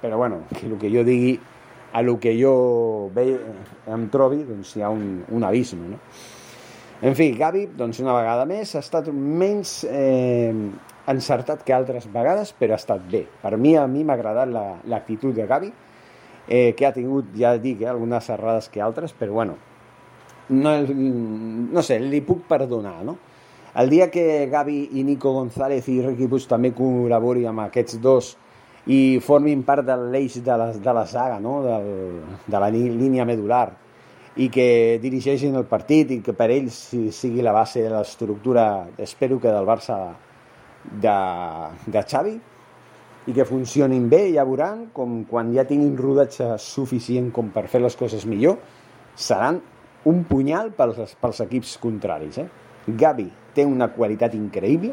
Però 0.00 0.18
bueno, 0.20 0.44
que 0.52 0.66
el 0.68 0.78
que 0.78 0.92
jo 0.92 1.02
digui 1.02 1.34
a 1.94 2.00
el 2.02 2.18
que 2.18 2.32
jo 2.34 3.10
ve, 3.14 3.28
em 3.86 4.08
trobi, 4.10 4.42
doncs 4.42 4.72
hi 4.74 4.82
ha 4.82 4.90
un, 4.90 5.22
un 5.30 5.44
abisme, 5.46 5.92
no? 5.94 6.00
En 7.04 7.14
fi, 7.14 7.28
Gavi, 7.38 7.68
doncs 7.78 8.00
una 8.02 8.16
vegada 8.16 8.46
més, 8.48 8.72
ha 8.74 8.80
estat 8.82 9.10
menys 9.12 9.76
eh, 9.86 10.50
encertat 11.10 11.62
que 11.62 11.74
altres 11.76 12.08
vegades, 12.10 12.50
però 12.58 12.74
ha 12.74 12.80
estat 12.80 13.04
bé. 13.10 13.24
Per 13.42 13.52
mi, 13.60 13.76
a 13.78 13.84
mi 13.86 14.02
m'ha 14.02 14.16
agradat 14.16 14.50
l'actitud 14.90 15.30
la, 15.30 15.36
de 15.36 15.46
Gavi, 15.52 15.70
eh, 16.48 16.72
que 16.74 16.86
ha 16.88 16.92
tingut, 16.96 17.30
ja 17.38 17.54
dic, 17.62 17.82
eh, 17.84 17.90
algunes 17.92 18.30
errades 18.32 18.70
que 18.72 18.82
altres, 18.82 19.14
però 19.14 19.38
bueno, 19.38 19.54
no, 20.48 20.74
no 20.82 21.82
sé, 21.86 22.00
li 22.00 22.24
puc 22.26 22.42
perdonar, 22.48 22.98
no? 23.04 23.18
El 23.78 23.90
dia 23.90 24.10
que 24.10 24.46
Gavi 24.50 24.80
i 24.98 25.02
Nico 25.06 25.32
González 25.34 25.86
i 25.90 26.00
Ricky 26.02 26.28
Puig 26.30 26.44
també 26.50 26.70
col·laborin 26.74 27.50
amb 27.50 27.64
aquests 27.64 27.98
dos 28.02 28.34
i 28.86 29.18
formin 29.24 29.62
part 29.64 29.86
de 29.86 29.96
l'eix 30.12 30.36
de, 30.44 30.56
la, 30.60 30.72
de 30.72 30.92
la 30.92 31.06
saga, 31.08 31.38
no? 31.40 31.60
Del, 31.64 31.88
de 32.46 32.60
la 32.60 32.68
línia 32.70 33.24
medular, 33.24 33.70
i 34.36 34.48
que 34.50 34.98
dirigeixin 35.02 35.54
el 35.54 35.66
partit 35.70 36.10
i 36.10 36.18
que 36.24 36.34
per 36.34 36.48
ells 36.50 36.76
sigui 37.14 37.42
la 37.44 37.54
base 37.54 37.84
de 37.84 37.92
l'estructura, 37.92 38.88
espero 38.98 39.38
que 39.38 39.52
del 39.52 39.68
Barça 39.68 39.98
de, 40.90 41.14
de 41.86 42.02
Xavi 42.02 42.34
i 43.24 43.32
que 43.32 43.46
funcionin 43.48 44.08
bé, 44.10 44.26
ja 44.34 44.44
veuran, 44.44 44.88
com 44.92 45.22
quan 45.30 45.54
ja 45.54 45.64
tinguin 45.64 45.94
rodatge 45.96 46.58
suficient 46.60 47.30
com 47.32 47.54
per 47.54 47.68
fer 47.72 47.80
les 47.80 47.96
coses 47.96 48.26
millor, 48.28 48.58
seran 49.14 49.62
un 50.04 50.24
punyal 50.28 50.74
pels, 50.76 51.14
pels 51.16 51.40
equips 51.46 51.78
contraris. 51.80 52.42
Eh? 52.42 52.48
Gavi 52.88 53.30
té 53.54 53.64
una 53.64 53.88
qualitat 53.94 54.34
increïble 54.36 54.92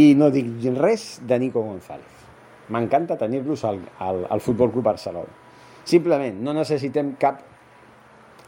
i 0.00 0.14
no 0.18 0.32
dic 0.34 0.48
res 0.80 1.18
de 1.22 1.38
Nico 1.38 1.62
González. 1.62 2.17
M'encanta 2.74 3.16
tenir-los 3.16 3.64
al, 3.64 3.80
al, 4.04 4.24
al 4.28 4.40
Futbol 4.44 4.72
Club 4.72 4.84
Barcelona. 4.90 5.32
Simplement, 5.88 6.42
no 6.44 6.52
necessitem 6.52 7.14
cap 7.20 7.40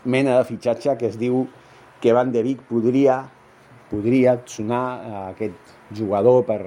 mena 0.04 0.36
de 0.38 0.44
fitxatge 0.48 0.96
que 1.00 1.08
es 1.08 1.16
diu 1.20 1.46
que 2.00 2.12
Van 2.16 2.32
de 2.32 2.42
Vic 2.44 2.60
podria, 2.68 3.22
podria 3.90 4.38
sonar 4.48 4.82
a 4.82 5.22
aquest 5.30 5.74
jugador 5.96 6.44
per, 6.48 6.60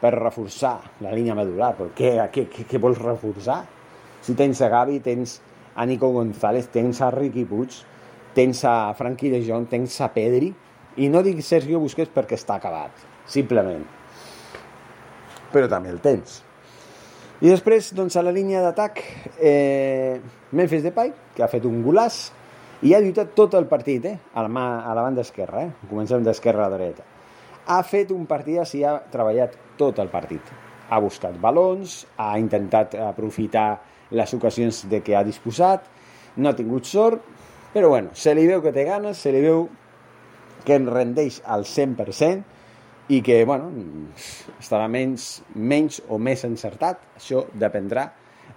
per 0.00 0.14
reforçar 0.14 0.76
la 1.02 1.14
línia 1.14 1.34
medular. 1.38 1.72
Però 1.78 1.90
què, 1.96 2.14
què, 2.32 2.46
què, 2.52 2.66
què 2.70 2.82
vols 2.82 3.02
reforçar? 3.02 3.64
Si 4.22 4.34
tens 4.38 4.62
a 4.62 4.70
Gavi, 4.70 5.00
tens 5.02 5.40
a 5.76 5.86
Nico 5.86 6.10
González, 6.14 6.70
tens 6.72 7.02
a 7.02 7.10
Ricky 7.14 7.44
Puig, 7.46 7.82
tens 8.34 8.64
a 8.64 8.92
Frankie 8.98 9.30
de 9.30 9.42
Jong, 9.46 9.68
tens 9.70 10.00
a 10.00 10.10
Pedri, 10.14 10.50
i 10.96 11.10
no 11.12 11.22
dic 11.22 11.42
Sergio 11.44 11.82
Busquets 11.82 12.14
perquè 12.14 12.38
està 12.38 12.56
acabat, 12.56 13.04
simplement. 13.28 13.84
Però 15.52 15.68
també 15.70 15.92
el 15.92 16.00
tens. 16.04 16.45
I 17.36 17.50
després, 17.50 17.90
doncs, 17.92 18.14
a 18.16 18.22
la 18.24 18.32
línia 18.32 18.62
d'atac, 18.64 19.02
eh, 19.44 20.16
Memphis 20.56 20.86
Depay, 20.86 21.10
que 21.36 21.42
ha 21.44 21.48
fet 21.52 21.66
un 21.68 21.82
golaç, 21.84 22.30
i 22.80 22.94
ha 22.96 23.00
lluitat 23.04 23.34
tot 23.36 23.52
el 23.58 23.66
partit, 23.68 24.06
eh? 24.08 24.14
a, 24.32 24.40
la, 24.40 24.48
mà, 24.48 24.62
a 24.88 24.94
la 24.96 25.02
banda 25.04 25.20
esquerra, 25.20 25.66
eh? 25.66 25.88
comencem 25.90 26.24
d'esquerra 26.24 26.64
a 26.64 26.72
dreta. 26.72 27.04
Ha 27.68 27.82
fet 27.84 28.14
un 28.14 28.24
partit 28.24 28.72
i 28.78 28.82
ha 28.88 28.94
treballat 29.12 29.52
tot 29.76 30.00
el 30.00 30.08
partit. 30.08 30.48
Ha 30.88 31.00
buscat 31.02 31.36
balons, 31.42 32.06
ha 32.16 32.38
intentat 32.40 32.96
aprofitar 33.04 33.68
les 34.16 34.32
ocasions 34.32 34.86
de 34.88 35.02
què 35.04 35.18
ha 35.18 35.24
disposat, 35.26 35.84
no 36.40 36.48
ha 36.48 36.56
tingut 36.56 36.88
sort, 36.88 37.20
però 37.74 37.92
bueno, 37.92 38.16
se 38.16 38.32
li 38.32 38.46
veu 38.48 38.64
que 38.64 38.72
té 38.72 38.88
ganes, 38.88 39.20
se 39.20 39.34
li 39.34 39.44
veu 39.44 39.66
que 40.64 40.80
en 40.80 40.88
rendeix 40.88 41.42
al 41.44 41.68
100% 41.68 42.55
i 43.08 43.20
que, 43.22 43.44
bueno, 43.46 43.70
estarà 44.58 44.88
menys, 44.90 45.42
menys 45.54 46.00
o 46.10 46.18
més 46.18 46.42
encertat. 46.46 47.02
Això 47.20 47.44
dependrà 47.54 48.08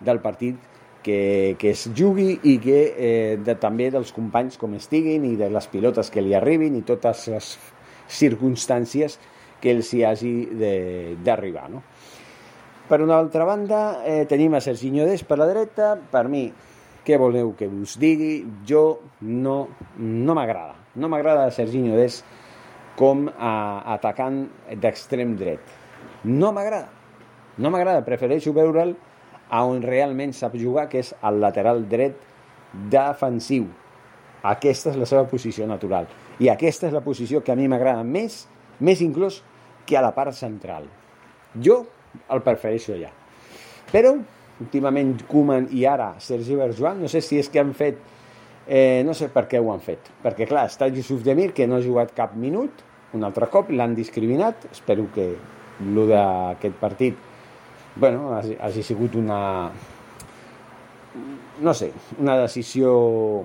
del 0.02 0.22
partit 0.24 0.58
que, 1.04 1.56
que 1.60 1.74
es 1.76 1.86
jugui 1.96 2.40
i 2.44 2.58
que 2.62 2.80
eh, 2.90 3.38
de, 3.46 3.56
també 3.62 3.90
dels 3.94 4.14
companys 4.16 4.58
com 4.60 4.74
estiguin 4.78 5.28
i 5.30 5.36
de 5.40 5.50
les 5.54 5.68
pilotes 5.72 6.10
que 6.10 6.24
li 6.26 6.34
arribin 6.38 6.78
i 6.80 6.86
totes 6.88 7.28
les 7.34 7.52
circumstàncies 8.10 9.20
que 9.62 9.76
els 9.76 9.94
hi 9.94 10.04
hagi 10.08 10.34
d'arribar. 11.24 11.68
No? 11.70 11.84
Per 12.90 13.02
una 13.06 13.20
altra 13.20 13.46
banda, 13.46 14.02
eh, 14.02 14.26
tenim 14.26 14.56
a 14.58 14.64
Serginho 14.66 15.06
Des 15.06 15.22
per 15.24 15.38
la 15.38 15.46
dreta. 15.46 15.94
Per 16.10 16.26
mi, 16.32 16.48
què 17.06 17.20
voleu 17.22 17.54
que 17.58 17.68
us 17.70 18.00
digui? 18.02 18.42
Jo 18.66 18.84
no, 19.22 19.60
no 20.00 20.36
m'agrada. 20.38 20.74
No 20.98 21.12
m'agrada 21.12 21.52
Serginho 21.54 22.00
Des 22.00 22.24
com 23.00 23.28
a 23.32 23.54
atacant 23.96 24.42
d'extrem 24.76 25.38
dret. 25.40 25.76
No 26.28 26.52
m'agrada. 26.52 26.90
No 27.60 27.72
m'agrada, 27.72 28.04
prefereixo 28.04 28.52
veure'l 28.56 28.96
a 29.50 29.62
on 29.66 29.82
realment 29.84 30.34
sap 30.36 30.56
jugar, 30.60 30.88
que 30.92 31.00
és 31.02 31.14
el 31.26 31.40
lateral 31.42 31.86
dret 31.90 32.20
defensiu. 32.92 33.70
Aquesta 34.46 34.94
és 34.94 35.00
la 35.00 35.08
seva 35.10 35.26
posició 35.28 35.68
natural. 35.68 36.08
I 36.40 36.52
aquesta 36.52 36.88
és 36.88 36.96
la 36.96 37.04
posició 37.04 37.42
que 37.44 37.52
a 37.52 37.58
mi 37.60 37.68
m'agrada 37.72 38.04
més, 38.04 38.46
més 38.80 39.02
inclús 39.04 39.42
que 39.88 39.98
a 39.98 40.04
la 40.06 40.14
part 40.16 40.36
central. 40.36 40.86
Jo 41.56 41.82
el 42.32 42.44
prefereixo 42.46 42.94
allà. 42.96 43.10
Però, 43.90 44.14
últimament, 44.62 45.16
Koeman 45.28 45.68
i 45.76 45.86
ara 45.90 46.14
Sergi 46.22 46.56
Berjuan, 46.60 47.02
no 47.02 47.10
sé 47.12 47.24
si 47.26 47.40
és 47.42 47.50
que 47.50 47.64
han 47.64 47.74
fet... 47.74 48.00
Eh, 48.70 49.02
no 49.02 49.16
sé 49.18 49.32
per 49.34 49.48
què 49.50 49.58
ho 49.58 49.72
han 49.74 49.82
fet. 49.82 50.12
Perquè, 50.22 50.46
clar, 50.46 50.68
està 50.70 50.86
Yusuf 50.94 51.24
Demir, 51.26 51.50
que 51.58 51.66
no 51.66 51.80
ha 51.80 51.84
jugat 51.84 52.14
cap 52.14 52.36
minut, 52.38 52.84
un 53.14 53.24
altre 53.26 53.48
cop, 53.52 53.72
l'han 53.72 53.96
discriminat. 53.98 54.70
Espero 54.72 55.08
que 55.14 55.32
el 55.80 56.02
d'aquest 56.10 56.76
partit 56.80 57.16
bueno, 57.96 58.34
hagi, 58.36 58.56
hagi 58.60 58.84
sigut 58.84 59.16
una 59.16 59.72
no 61.62 61.74
sé, 61.74 61.92
una 62.20 62.38
decisió 62.38 63.44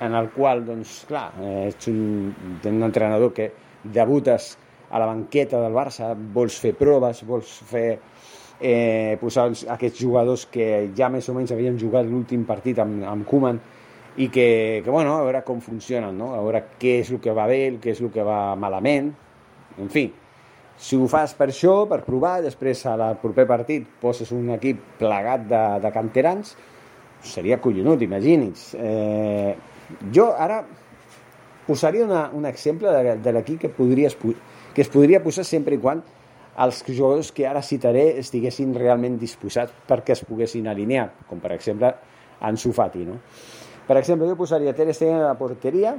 en 0.00 0.14
el 0.14 0.28
qual, 0.30 0.64
doncs, 0.66 1.04
clar, 1.08 1.30
ets 1.66 1.88
un, 1.88 2.32
un 2.64 2.82
entrenador 2.84 3.32
que 3.32 3.50
debutes 3.82 4.56
a 4.90 5.00
la 5.00 5.06
banqueta 5.06 5.60
del 5.60 5.74
Barça, 5.74 6.12
vols 6.14 6.58
fer 6.60 6.74
proves, 6.78 7.22
vols 7.26 7.50
fer 7.68 7.98
eh, 8.60 9.16
posar 9.20 9.48
aquests 9.74 10.00
jugadors 10.00 10.46
que 10.52 10.90
ja 10.96 11.08
més 11.12 11.28
o 11.28 11.34
menys 11.36 11.52
havien 11.52 11.78
jugat 11.80 12.06
l'últim 12.08 12.44
partit 12.48 12.78
amb, 12.80 13.02
amb 13.08 13.26
Koeman 13.28 13.60
i 14.16 14.28
que, 14.32 14.80
que, 14.84 14.90
bueno, 14.90 15.16
a 15.16 15.24
veure 15.24 15.42
com 15.44 15.60
funcionen, 15.60 16.16
no? 16.16 16.32
a 16.34 16.40
veure 16.40 16.62
què 16.80 17.00
és 17.02 17.10
el 17.12 17.20
que 17.20 17.34
va 17.36 17.44
bé, 17.50 17.76
què 17.82 17.92
és 17.92 18.00
el 18.00 18.12
que 18.14 18.24
va 18.24 18.54
malament, 18.56 19.10
en 19.76 19.90
fi, 19.92 20.06
si 20.76 20.96
ho 20.96 21.06
fas 21.08 21.34
per 21.36 21.50
això, 21.50 21.84
per 21.88 22.02
provar, 22.04 22.38
després 22.44 22.82
al 22.88 23.18
proper 23.20 23.46
partit 23.48 23.86
poses 24.00 24.32
un 24.32 24.50
equip 24.56 24.80
plegat 25.00 25.46
de, 25.48 25.62
de 25.84 25.92
canterans, 25.92 26.54
seria 27.24 27.60
collonut, 27.60 28.02
imagini's. 28.04 28.70
Eh, 28.76 29.54
jo 30.12 30.30
ara 30.32 30.62
posaria 31.66 32.04
una, 32.04 32.26
un 32.32 32.46
exemple 32.46 32.92
de, 32.92 33.16
de 33.22 33.32
l'equip 33.32 33.60
que, 33.64 33.72
podries, 33.72 34.16
que 34.16 34.84
es 34.84 34.92
podria 34.92 35.22
posar 35.24 35.44
sempre 35.48 35.76
i 35.76 35.82
quan 35.82 36.04
els 36.64 36.80
jugadors 36.88 37.32
que 37.36 37.44
ara 37.48 37.60
citaré 37.64 38.06
estiguessin 38.20 38.72
realment 38.76 39.18
disposats 39.20 39.74
perquè 39.88 40.14
es 40.16 40.24
poguessin 40.24 40.68
alinear, 40.72 41.10
com 41.28 41.40
per 41.42 41.52
exemple 41.56 41.92
Ansu 42.48 42.72
Fati. 42.76 43.04
No? 43.08 43.18
Per 43.86 43.96
exemple, 43.96 44.28
jo 44.28 44.36
posaria 44.38 44.74
Ter 44.74 44.88
Stegen 44.94 45.20
a 45.20 45.30
la 45.30 45.38
porteria 45.38 45.94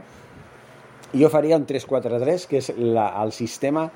i 1.14 1.22
jo 1.22 1.30
faria 1.32 1.56
un 1.56 1.66
3-4-3, 1.68 2.48
que 2.52 2.60
és 2.60 2.72
la, 2.78 3.10
el 3.24 3.32
sistema 3.32 3.88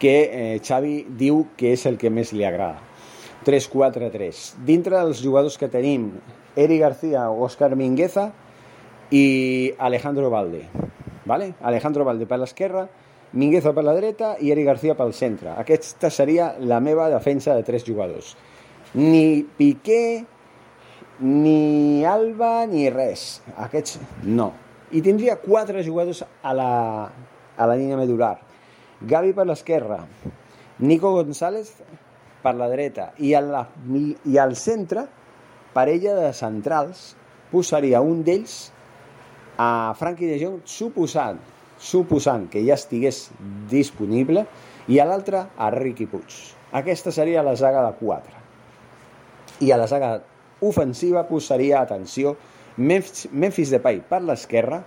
que 0.00 0.14
eh, 0.24 0.60
Xavi 0.64 1.04
diu 1.20 1.44
que 1.56 1.74
és 1.76 1.86
el 1.86 1.98
que 2.00 2.10
més 2.10 2.32
li 2.34 2.46
agrada. 2.48 2.80
3-4-3. 3.46 4.40
Dintre 4.66 4.98
dels 4.98 5.22
jugadors 5.22 5.56
que 5.60 5.70
tenim, 5.72 6.10
Eri 6.58 6.80
García, 6.80 7.28
Òscar 7.30 7.76
Mingueza 7.76 8.30
i 9.10 9.72
Alejandro 9.78 10.30
Valde. 10.30 10.66
¿vale? 11.24 11.54
Alejandro 11.62 12.04
Valde 12.04 12.26
per 12.26 12.40
l'esquerra, 12.42 12.88
Mingueza 13.32 13.70
per 13.70 13.84
la 13.86 13.94
dreta 13.94 14.34
i 14.42 14.50
Eri 14.50 14.64
García 14.66 14.96
pel 14.98 15.12
centre. 15.14 15.52
Aquesta 15.54 16.10
seria 16.10 16.56
la 16.58 16.80
meva 16.82 17.06
defensa 17.12 17.54
de 17.54 17.62
tres 17.62 17.84
jugadors. 17.86 18.34
Ni 18.94 19.46
Piqué, 19.56 20.24
ni 21.20 22.04
Alba 22.06 22.66
ni 22.66 22.88
res. 22.90 23.40
Aquests 23.56 23.98
no. 24.24 24.50
I 24.90 25.02
tindria 25.04 25.38
quatre 25.38 25.84
jugadors 25.86 26.24
a 26.24 26.54
la, 26.56 26.70
a 27.56 27.66
la 27.68 27.76
línia 27.78 27.98
medular. 28.00 28.38
Gavi 29.00 29.32
per 29.32 29.46
l'esquerra, 29.48 30.00
Nico 30.80 31.12
González 31.12 31.70
per 32.42 32.54
la 32.56 32.68
dreta 32.68 33.10
i, 33.20 33.34
a 33.36 33.40
la, 33.44 33.62
i 34.24 34.38
al 34.40 34.56
centre, 34.56 35.06
parella 35.72 36.16
de 36.16 36.32
centrals, 36.36 37.14
posaria 37.50 38.00
un 38.00 38.24
d'ells 38.24 38.70
a 39.60 39.92
Frankie 39.98 40.28
de 40.30 40.38
Jong 40.40 40.60
suposant, 40.64 41.40
suposant 41.80 42.48
que 42.52 42.64
ja 42.64 42.76
estigués 42.76 43.28
disponible 43.70 44.46
i 44.88 44.98
a 45.00 45.06
l'altre 45.08 45.46
a 45.56 45.70
Ricky 45.74 46.08
Puig. 46.08 46.36
Aquesta 46.80 47.12
seria 47.12 47.44
la 47.44 47.56
zaga 47.56 47.82
de 47.86 47.92
4. 48.00 48.38
I 49.66 49.72
a 49.72 49.80
la 49.80 49.88
zaga 49.90 50.14
ofensiva 50.60 51.26
posaria, 51.28 51.80
atenció, 51.80 52.36
Memphis 52.76 53.72
Depay 53.74 54.00
per 54.08 54.22
l'esquerra, 54.24 54.80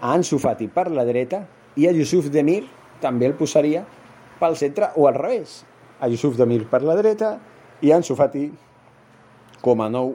a 0.00 0.12
Ansu 0.12 0.38
Fati 0.42 0.68
per 0.68 0.90
la 0.90 1.04
dreta 1.06 1.44
i 1.80 1.86
a 1.88 1.92
Yusuf 1.94 2.30
Demir 2.32 2.62
també 3.02 3.28
el 3.30 3.36
posaria 3.38 3.84
pel 4.40 4.56
centre 4.58 4.90
o 4.96 5.08
al 5.08 5.16
revés. 5.16 5.62
A 6.00 6.10
Yusuf 6.10 6.36
Demir 6.36 6.64
per 6.70 6.82
la 6.82 6.96
dreta 6.98 7.36
i 7.80 7.92
a 7.92 7.98
Ansu 8.00 8.16
Fati 8.18 8.48
com 9.64 9.80
a 9.80 9.88
nou, 9.88 10.14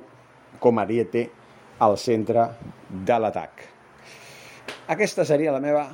com 0.62 0.78
a 0.78 0.86
ariete 0.86 1.30
al 1.80 1.98
centre 1.98 2.46
de 2.90 3.18
l'atac. 3.20 3.64
Aquesta 4.90 5.26
seria 5.26 5.54
la 5.56 5.64
meva 5.64 5.88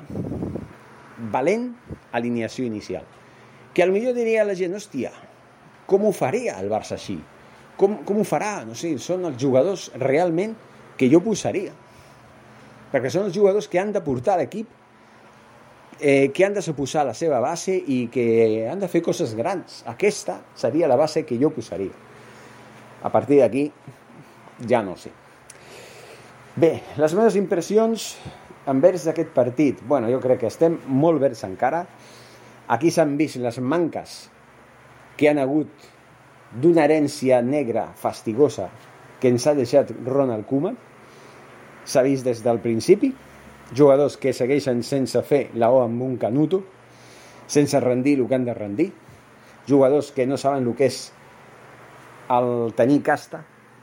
valent 1.32 1.70
alineació 2.15 2.65
inicial. 2.65 3.06
Que 3.75 3.84
al 3.84 3.92
millor 3.92 4.15
diria 4.15 4.46
la 4.48 4.56
gent, 4.56 4.75
hòstia, 4.75 5.12
com 5.88 6.06
ho 6.08 6.12
faria 6.15 6.58
el 6.62 6.72
Barça 6.72 6.96
així? 6.98 7.18
Com, 7.79 8.00
com 8.08 8.22
ho 8.22 8.25
farà? 8.27 8.63
No 8.67 8.75
sé, 8.77 8.94
són 9.03 9.25
els 9.27 9.38
jugadors 9.41 9.89
realment 10.00 10.55
que 11.00 11.10
jo 11.12 11.20
posaria. 11.24 11.74
Perquè 12.94 13.12
són 13.12 13.27
els 13.27 13.36
jugadors 13.36 13.67
que 13.67 13.82
han 13.82 13.91
de 13.91 14.01
portar 14.03 14.38
l'equip, 14.39 14.70
eh, 16.00 16.32
que 16.32 16.46
han 16.46 16.55
de 16.55 16.63
suposar 16.63 17.05
la 17.08 17.13
seva 17.13 17.41
base 17.44 17.75
i 17.75 18.05
que 18.12 18.25
han 18.70 18.79
de 18.79 18.88
fer 18.91 19.01
coses 19.03 19.36
grans. 19.36 19.82
Aquesta 19.91 20.39
seria 20.55 20.88
la 20.88 21.00
base 21.00 21.25
que 21.27 21.39
jo 21.41 21.51
posaria. 21.51 21.91
A 23.03 23.12
partir 23.12 23.41
d'aquí, 23.41 23.67
ja 24.67 24.82
no 24.84 24.96
sé. 24.98 25.12
Bé, 26.55 26.72
les 26.96 27.13
meves 27.13 27.36
impressions 27.36 28.13
envers 28.72 29.03
d'aquest 29.05 29.34
partit. 29.36 29.82
Bueno, 29.84 30.08
jo 30.10 30.22
crec 30.24 30.46
que 30.46 30.51
estem 30.51 30.77
molt 30.88 31.20
verds 31.22 31.44
encara. 31.44 31.84
Aquí 32.72 32.89
s'han 32.89 33.17
vist 33.20 33.38
les 33.44 33.60
manques 33.60 34.15
que 35.20 35.29
han 35.29 35.39
hagut 35.39 35.91
d'una 36.62 36.86
herència 36.86 37.42
negra 37.44 37.90
fastigosa 38.00 38.70
que 39.20 39.32
ens 39.32 39.46
ha 39.48 39.56
deixat 39.58 39.92
Ronald 40.06 40.48
Koeman. 40.48 40.78
S'ha 41.86 42.04
vist 42.06 42.26
des 42.26 42.42
del 42.44 42.62
principi. 42.64 43.12
Jugadors 43.76 44.18
que 44.22 44.34
segueixen 44.34 44.84
sense 44.86 45.22
fer 45.26 45.50
la 45.58 45.72
O 45.74 45.82
amb 45.82 46.02
un 46.06 46.18
canuto, 46.22 46.62
sense 47.48 47.80
rendir 47.82 48.20
el 48.20 48.28
que 48.28 48.36
han 48.38 48.46
de 48.46 48.54
rendir. 48.54 48.92
Jugadors 49.68 50.12
que 50.14 50.28
no 50.28 50.38
saben 50.38 50.68
el 50.68 50.76
que 50.78 50.86
és 50.92 51.00
el 52.30 52.74
tenir 52.78 53.02
casta, 53.04 53.42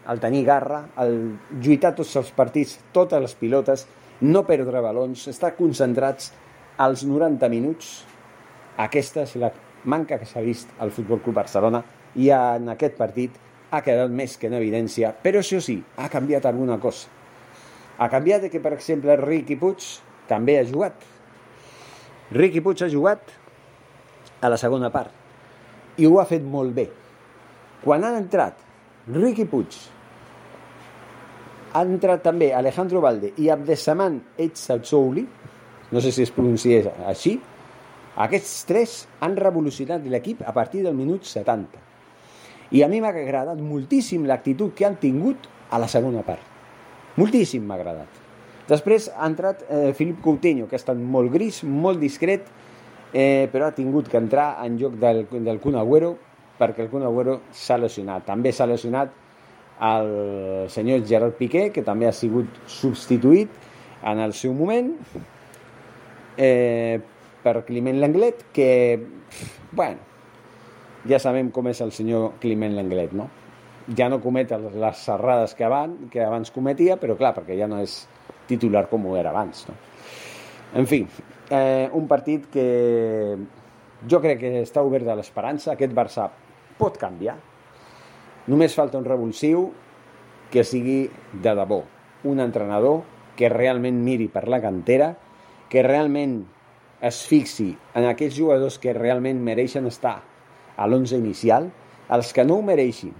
el 0.09 0.21
tenir 0.23 0.45
garra, 0.47 0.85
el 1.03 1.35
lluitar 1.63 1.95
tots 1.99 2.15
els 2.19 2.31
partits, 2.35 2.79
totes 2.95 3.23
les 3.23 3.35
pilotes, 3.39 3.87
no 4.23 4.45
perdre 4.47 4.83
balons, 4.83 5.27
estar 5.31 5.55
concentrats 5.59 6.31
als 6.79 7.03
90 7.07 7.51
minuts. 7.51 7.91
Aquesta 8.79 9.27
és 9.27 9.35
la 9.39 9.51
manca 9.85 10.19
que 10.19 10.27
s'ha 10.27 10.43
vist 10.43 10.71
al 10.79 10.95
Futbol 10.95 11.21
Club 11.23 11.43
Barcelona 11.43 11.83
i 12.17 12.29
en 12.35 12.69
aquest 12.73 12.99
partit 12.99 13.37
ha 13.73 13.81
quedat 13.85 14.13
més 14.13 14.37
que 14.37 14.51
en 14.51 14.57
evidència, 14.59 15.15
però 15.25 15.41
això 15.41 15.61
sí, 15.65 15.79
ha 15.97 16.11
canviat 16.13 16.47
alguna 16.49 16.77
cosa. 16.81 17.09
Ha 17.99 18.09
canviat 18.13 18.49
que, 18.53 18.61
per 18.61 18.75
exemple, 18.77 19.17
Riqui 19.21 19.57
Puig 19.57 19.87
també 20.29 20.59
ha 20.59 20.67
jugat. 20.69 20.97
Riqui 22.33 22.61
Puig 22.65 22.83
ha 22.85 22.91
jugat 22.93 23.33
a 24.43 24.51
la 24.53 24.59
segona 24.61 24.91
part 24.93 26.01
i 26.01 26.09
ho 26.09 26.19
ha 26.21 26.27
fet 26.29 26.45
molt 26.45 26.75
bé. 26.77 26.87
Quan 27.83 28.05
han 28.05 28.19
entrat 28.21 28.61
Riqui 29.09 29.47
Puig, 29.49 29.79
ha 31.73 31.85
entrat 31.89 32.23
també 32.25 32.51
Alejandro 32.53 33.01
Valde 33.01 33.33
i 33.41 33.49
Abdesaman 33.53 34.19
Etzazouli, 34.41 35.25
no 35.93 36.01
sé 36.01 36.13
si 36.13 36.27
es 36.27 36.33
pronuncia 36.33 36.93
així, 37.09 37.39
aquests 38.21 38.53
tres 38.69 38.99
han 39.25 39.39
revolucionat 39.41 40.05
l'equip 40.05 40.45
a 40.45 40.53
partir 40.53 40.83
del 40.85 40.97
minut 40.99 41.25
70. 41.25 41.92
I 42.73 42.83
a 42.83 42.89
mi 42.89 43.03
m'ha 43.05 43.13
agradat 43.13 43.61
moltíssim 43.61 44.25
l'actitud 44.29 44.73
que 44.75 44.87
han 44.89 44.97
tingut 45.01 45.49
a 45.71 45.79
la 45.79 45.89
segona 45.93 46.25
part. 46.25 46.43
Moltíssim 47.21 47.65
m'ha 47.69 47.77
agradat. 47.77 48.21
Després 48.69 49.11
ha 49.13 49.27
entrat 49.29 49.65
eh, 49.69 49.93
Filip 49.97 50.23
Coutinho, 50.25 50.69
que 50.69 50.79
ha 50.79 50.81
estat 50.81 50.97
molt 50.97 51.33
gris, 51.35 51.61
molt 51.65 52.01
discret, 52.01 52.47
eh, 53.13 53.49
però 53.53 53.69
ha 53.69 53.77
tingut 53.77 54.09
que 54.09 54.17
entrar 54.17 54.55
en 54.65 54.79
lloc 54.81 54.97
del, 55.01 55.27
del 55.45 55.61
Kun 55.61 55.77
Agüero 55.77 56.15
perquè 56.63 56.85
el 56.85 56.91
Kun 56.93 57.05
Agüero 57.05 57.41
s'ha 57.53 57.79
lesionat. 57.81 58.25
També 58.29 58.53
s'ha 58.55 58.69
lesionat 58.71 59.13
el 59.83 60.13
senyor 60.71 61.03
Gerard 61.09 61.35
Piqué, 61.39 61.71
que 61.75 61.83
també 61.83 62.07
ha 62.07 62.15
sigut 62.15 62.63
substituït 62.71 63.51
en 64.07 64.23
el 64.23 64.35
seu 64.37 64.55
moment 64.55 64.93
eh, 66.37 67.01
per 67.43 67.57
Climent 67.67 67.99
Lenglet, 68.01 68.47
que, 68.55 68.71
bueno, 69.73 70.12
ja 71.09 71.19
sabem 71.23 71.51
com 71.55 71.69
és 71.71 71.81
el 71.85 71.93
senyor 71.93 72.39
Climent 72.43 72.77
Lenglet, 72.77 73.15
no? 73.17 73.29
Ja 73.99 74.09
no 74.09 74.21
comet 74.23 74.53
les 74.55 75.05
serrades 75.05 75.57
que 75.59 75.67
abans, 75.67 76.09
que 76.13 76.23
abans 76.23 76.53
cometia, 76.55 76.97
però 77.01 77.17
clar, 77.19 77.35
perquè 77.35 77.59
ja 77.59 77.69
no 77.71 77.81
és 77.83 78.03
titular 78.49 78.87
com 78.91 79.07
ho 79.07 79.17
era 79.19 79.33
abans, 79.35 79.67
no? 79.69 79.75
En 80.79 80.87
fi, 80.89 81.03
eh, 81.51 81.89
un 81.93 82.07
partit 82.09 82.47
que 82.53 82.67
jo 84.09 84.21
crec 84.23 84.39
que 84.41 84.53
està 84.63 84.83
obert 84.87 85.09
a 85.09 85.19
l'esperança, 85.19 85.75
aquest 85.75 85.93
Barça 85.95 86.31
pot 86.79 86.97
canviar, 86.99 87.37
Només 88.51 88.75
falta 88.75 88.99
un 88.99 89.05
revulsiu 89.07 89.69
que 90.51 90.65
sigui 90.67 91.07
de 91.45 91.53
debò. 91.55 91.85
Un 92.27 92.41
entrenador 92.43 93.05
que 93.39 93.49
realment 93.53 94.01
miri 94.03 94.27
per 94.29 94.49
la 94.51 94.59
cantera, 94.61 95.13
que 95.71 95.85
realment 95.87 96.41
es 97.03 97.23
fixi 97.27 97.71
en 97.95 98.09
aquells 98.09 98.35
jugadors 98.35 98.81
que 98.83 98.95
realment 98.97 99.39
mereixen 99.47 99.87
estar 99.87 100.19
a 100.77 100.87
l'11 100.87 101.19
inicial, 101.19 101.69
els 102.13 102.33
que 102.33 102.45
no 102.45 102.59
ho 102.59 102.65
mereixin, 102.67 103.15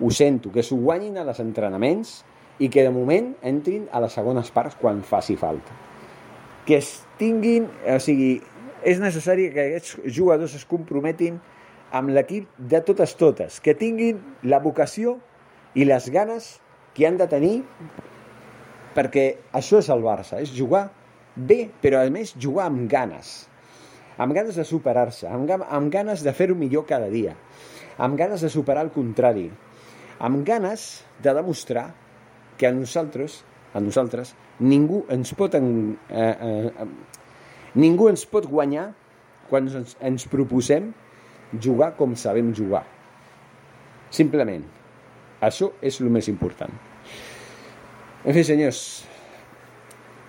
ho 0.00 0.10
sento, 0.12 0.52
que 0.52 0.64
s'ho 0.64 0.78
guanyin 0.80 1.16
a 1.18 1.24
les 1.26 1.40
entrenaments 1.40 2.20
i 2.58 2.68
que 2.72 2.84
de 2.84 2.92
moment 2.92 3.32
entrin 3.44 3.86
a 3.92 4.00
les 4.04 4.16
segones 4.16 4.50
parts 4.52 4.76
quan 4.80 5.02
faci 5.04 5.36
falta. 5.40 5.74
Que 6.66 6.80
es 6.80 6.92
tinguin, 7.20 7.68
o 7.88 7.98
sigui, 8.02 8.40
és 8.86 9.00
necessari 9.02 9.48
que 9.54 9.70
aquests 9.70 9.96
jugadors 10.12 10.56
es 10.58 10.66
comprometin 10.68 11.40
amb 11.96 12.12
l'equip 12.12 12.48
de 12.58 12.82
totes 12.84 13.14
totes, 13.18 13.60
que 13.60 13.76
tinguin 13.78 14.20
la 14.42 14.60
vocació 14.60 15.16
i 15.74 15.86
les 15.86 16.10
ganes 16.12 16.56
que 16.96 17.06
han 17.06 17.18
de 17.20 17.28
tenir 17.30 17.56
perquè 18.96 19.26
això 19.56 19.82
és 19.82 19.90
el 19.92 20.02
Barça, 20.04 20.40
és 20.40 20.52
jugar 20.56 20.88
bé, 21.36 21.66
però 21.82 22.00
a 22.00 22.10
més 22.12 22.32
jugar 22.40 22.70
amb 22.70 22.86
ganes, 22.90 23.46
amb 24.18 24.32
ganes 24.32 24.56
de 24.56 24.64
superar-se, 24.64 25.28
amb, 25.28 25.50
amb 25.50 25.92
ganes 25.92 26.24
de 26.24 26.32
fer-ho 26.32 26.56
millor 26.58 26.86
cada 26.88 27.08
dia, 27.12 27.36
amb 27.98 28.16
ganes 28.18 28.42
de 28.44 28.50
superar 28.52 28.84
el 28.86 28.92
contrari, 28.94 29.50
amb 30.18 30.44
ganes 30.46 31.04
de 31.22 31.34
demostrar 31.36 31.90
que 32.56 32.68
a 32.68 32.72
nosaltres, 32.72 33.42
a 33.74 33.80
nosaltres 33.80 34.34
ningú 34.60 35.04
ens 35.12 35.34
pot 35.36 35.54
en, 35.58 35.98
eh, 36.08 36.36
eh, 36.72 36.86
ningú 37.76 38.08
ens 38.08 38.24
pot 38.28 38.48
guanyar 38.48 38.88
quan 39.50 39.68
ens, 39.68 39.96
ens 40.00 40.24
proposem 40.28 40.92
jugar 41.60 41.92
com 41.96 42.16
sabem 42.16 42.52
jugar. 42.54 42.84
Simplement. 44.10 44.64
Això 45.44 45.70
és 45.84 46.00
el 46.00 46.08
més 46.10 46.28
important. 46.32 46.72
En 48.24 48.34
fi, 48.34 48.42
senyors, 48.42 49.04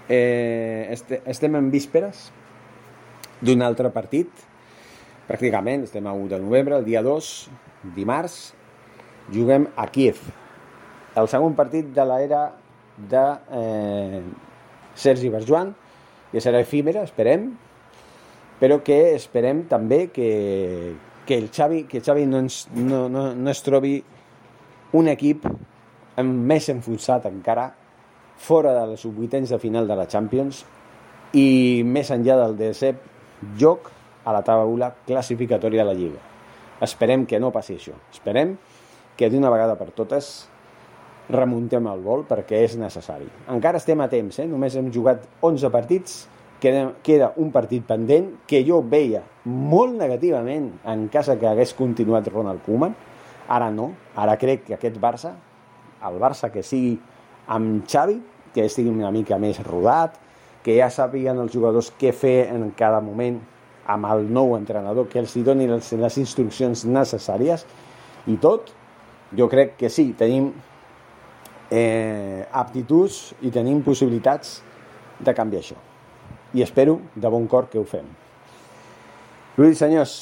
eh, 0.10 0.88
este, 0.92 1.22
estem 1.26 1.56
en 1.56 1.72
vísperes 1.72 2.28
d'un 3.42 3.62
altre 3.62 3.92
partit, 3.94 4.30
pràcticament, 5.28 5.86
estem 5.86 6.08
a 6.08 6.14
1 6.16 6.30
de 6.32 6.40
novembre, 6.42 6.78
el 6.80 6.86
dia 6.88 7.04
2, 7.06 7.32
dimarts, 7.96 8.38
juguem 9.34 9.68
a 9.76 9.88
Kiev. 9.92 10.22
El 11.18 11.30
segon 11.30 11.56
partit 11.58 11.90
de 11.94 12.06
l'era 12.08 12.44
de 12.98 13.26
eh, 13.60 14.22
Sergi 14.98 15.30
Berjuan, 15.34 15.74
que 16.32 16.42
serà 16.44 16.62
efímera, 16.64 17.04
esperem, 17.06 17.52
però 18.60 18.80
que 18.84 18.98
esperem 19.16 19.66
també 19.70 20.08
que, 20.14 20.30
que 21.28 21.38
el 21.38 21.50
Xavi, 21.54 21.84
que 21.90 22.02
Xavi 22.02 22.26
no, 22.26 22.42
ens, 22.46 22.66
no, 22.74 23.06
no, 23.10 23.30
no 23.36 23.52
es 23.54 23.62
trobi 23.66 24.00
un 24.98 25.12
equip 25.12 25.46
més 26.24 26.70
enfonsat 26.74 27.28
encara 27.30 27.68
fora 28.42 28.74
de 28.74 28.86
les 28.94 29.04
subvuitens 29.06 29.52
de 29.54 29.60
final 29.62 29.88
de 29.90 29.98
la 29.98 30.08
Champions 30.10 30.64
i 31.38 31.84
més 31.86 32.10
enllà 32.14 32.38
del 32.42 32.58
decep 32.58 33.17
joc 33.60 33.92
a 34.28 34.34
la 34.36 34.44
taula 34.44 34.92
classificatòria 35.08 35.84
de 35.84 35.88
la 35.88 35.96
Lliga. 35.96 36.22
Esperem 36.84 37.26
que 37.26 37.40
no 37.40 37.52
passi 37.52 37.78
això. 37.78 37.96
Esperem 38.12 38.56
que 39.18 39.30
d'una 39.34 39.50
vegada 39.50 39.78
per 39.80 39.90
totes 39.96 40.48
remuntem 41.34 41.88
el 41.90 42.04
vol 42.04 42.24
perquè 42.28 42.62
és 42.64 42.78
necessari. 42.80 43.28
Encara 43.52 43.82
estem 43.82 44.00
a 44.04 44.08
temps, 44.12 44.40
eh? 44.40 44.48
només 44.48 44.76
hem 44.78 44.92
jugat 44.94 45.26
11 45.44 45.72
partits, 45.74 46.22
queda, 46.62 47.34
un 47.38 47.52
partit 47.54 47.84
pendent 47.86 48.32
que 48.50 48.64
jo 48.66 48.80
veia 48.82 49.22
molt 49.46 49.98
negativament 49.98 50.72
en 50.88 51.08
cas 51.14 51.30
que 51.40 51.50
hagués 51.50 51.76
continuat 51.78 52.30
Ronald 52.32 52.64
Koeman, 52.66 52.96
ara 53.48 53.70
no, 53.72 53.92
ara 54.16 54.38
crec 54.40 54.66
que 54.68 54.78
aquest 54.78 54.98
Barça, 55.02 55.34
el 56.08 56.18
Barça 56.22 56.52
que 56.54 56.64
sigui 56.64 56.96
amb 57.54 57.86
Xavi, 57.88 58.18
que 58.54 58.66
estigui 58.66 58.90
una 58.90 59.12
mica 59.12 59.38
més 59.40 59.60
rodat, 59.66 60.18
que 60.68 60.76
ja 60.76 60.90
sàpiguen 60.92 61.38
els 61.40 61.54
jugadors 61.56 61.94
què 61.96 62.12
fer 62.12 62.50
en 62.52 62.66
cada 62.76 63.00
moment 63.00 63.38
amb 63.88 64.10
el 64.12 64.26
nou 64.28 64.58
entrenador, 64.58 65.08
que 65.08 65.22
els 65.22 65.32
doni 65.48 65.64
les, 65.70 65.94
les 65.96 66.18
instruccions 66.20 66.84
necessàries 66.84 67.64
i 68.28 68.36
tot, 68.44 68.74
jo 69.40 69.48
crec 69.48 69.78
que 69.80 69.88
sí, 69.88 70.10
tenim 70.20 70.50
eh, 71.72 72.44
aptituds 72.52 73.38
i 73.48 73.52
tenim 73.56 73.80
possibilitats 73.86 74.58
de 75.24 75.32
canviar 75.40 75.64
això. 75.64 75.80
I 76.52 76.68
espero 76.68 77.00
de 77.16 77.32
bon 77.32 77.48
cor 77.48 77.72
que 77.72 77.80
ho 77.80 77.88
fem. 77.88 78.12
Lluís, 79.56 79.80
senyors, 79.80 80.20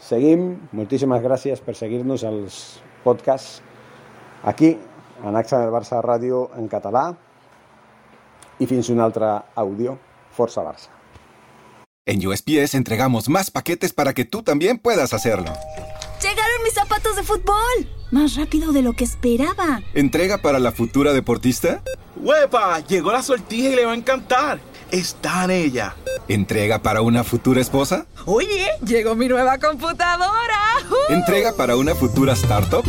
seguim. 0.00 0.54
Moltíssimes 0.72 1.20
gràcies 1.20 1.60
per 1.60 1.76
seguir-nos 1.76 2.24
als 2.24 2.62
podcasts 3.04 3.60
aquí, 4.40 4.78
en 5.20 5.36
AXA 5.36 5.66
Barça 5.68 6.00
Ràdio 6.00 6.46
en 6.56 6.72
català. 6.72 7.10
Y 8.60 8.66
fins 8.66 8.88
un 8.90 9.00
altre 9.00 9.24
audio. 9.56 9.98
Forza 10.30 10.62
Barça. 10.62 10.90
En 12.06 12.26
USPS 12.26 12.74
entregamos 12.74 13.28
más 13.28 13.50
paquetes 13.50 13.92
para 13.92 14.14
que 14.14 14.24
tú 14.24 14.42
también 14.42 14.78
puedas 14.78 15.12
hacerlo. 15.12 15.52
¡Llegaron 16.20 16.62
mis 16.64 16.74
zapatos 16.74 17.16
de 17.16 17.22
fútbol! 17.22 17.88
Más 18.10 18.36
rápido 18.36 18.72
de 18.72 18.82
lo 18.82 18.92
que 18.92 19.04
esperaba. 19.04 19.80
¿Entrega 19.94 20.38
para 20.38 20.58
la 20.58 20.72
futura 20.72 21.12
deportista? 21.12 21.82
¡Huepa! 22.16 22.80
Llegó 22.80 23.12
la 23.12 23.22
sortija 23.22 23.68
y 23.70 23.76
le 23.76 23.86
va 23.86 23.92
a 23.92 23.96
encantar. 23.96 24.60
Está 24.90 25.44
en 25.44 25.50
ella. 25.50 25.94
¿Entrega 26.28 26.80
para 26.80 27.00
una 27.02 27.24
futura 27.24 27.60
esposa? 27.60 28.06
Oye, 28.26 28.68
llegó 28.84 29.14
mi 29.14 29.28
nueva 29.28 29.58
computadora. 29.58 30.58
¿Entrega 31.08 31.52
para 31.56 31.76
una 31.76 31.94
futura 31.94 32.32
startup? 32.32 32.84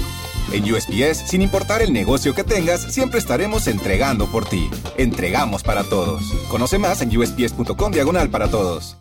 En 0.52 0.64
USPS, 0.64 1.30
sin 1.30 1.42
importar 1.42 1.82
el 1.82 1.94
negocio 1.94 2.34
que 2.34 2.44
tengas, 2.44 2.94
siempre 2.94 3.20
estaremos 3.20 3.68
entregando 3.68 4.28
por 4.28 4.46
ti. 4.46 4.70
Entregamos 4.98 5.64
para 5.64 5.84
todos. 5.84 6.24
Conoce 6.50 6.78
más 6.78 7.02
en 7.02 7.16
usps.com 7.18 7.92
diagonal 7.92 8.30
para 8.30 8.50
todos. 8.50 9.01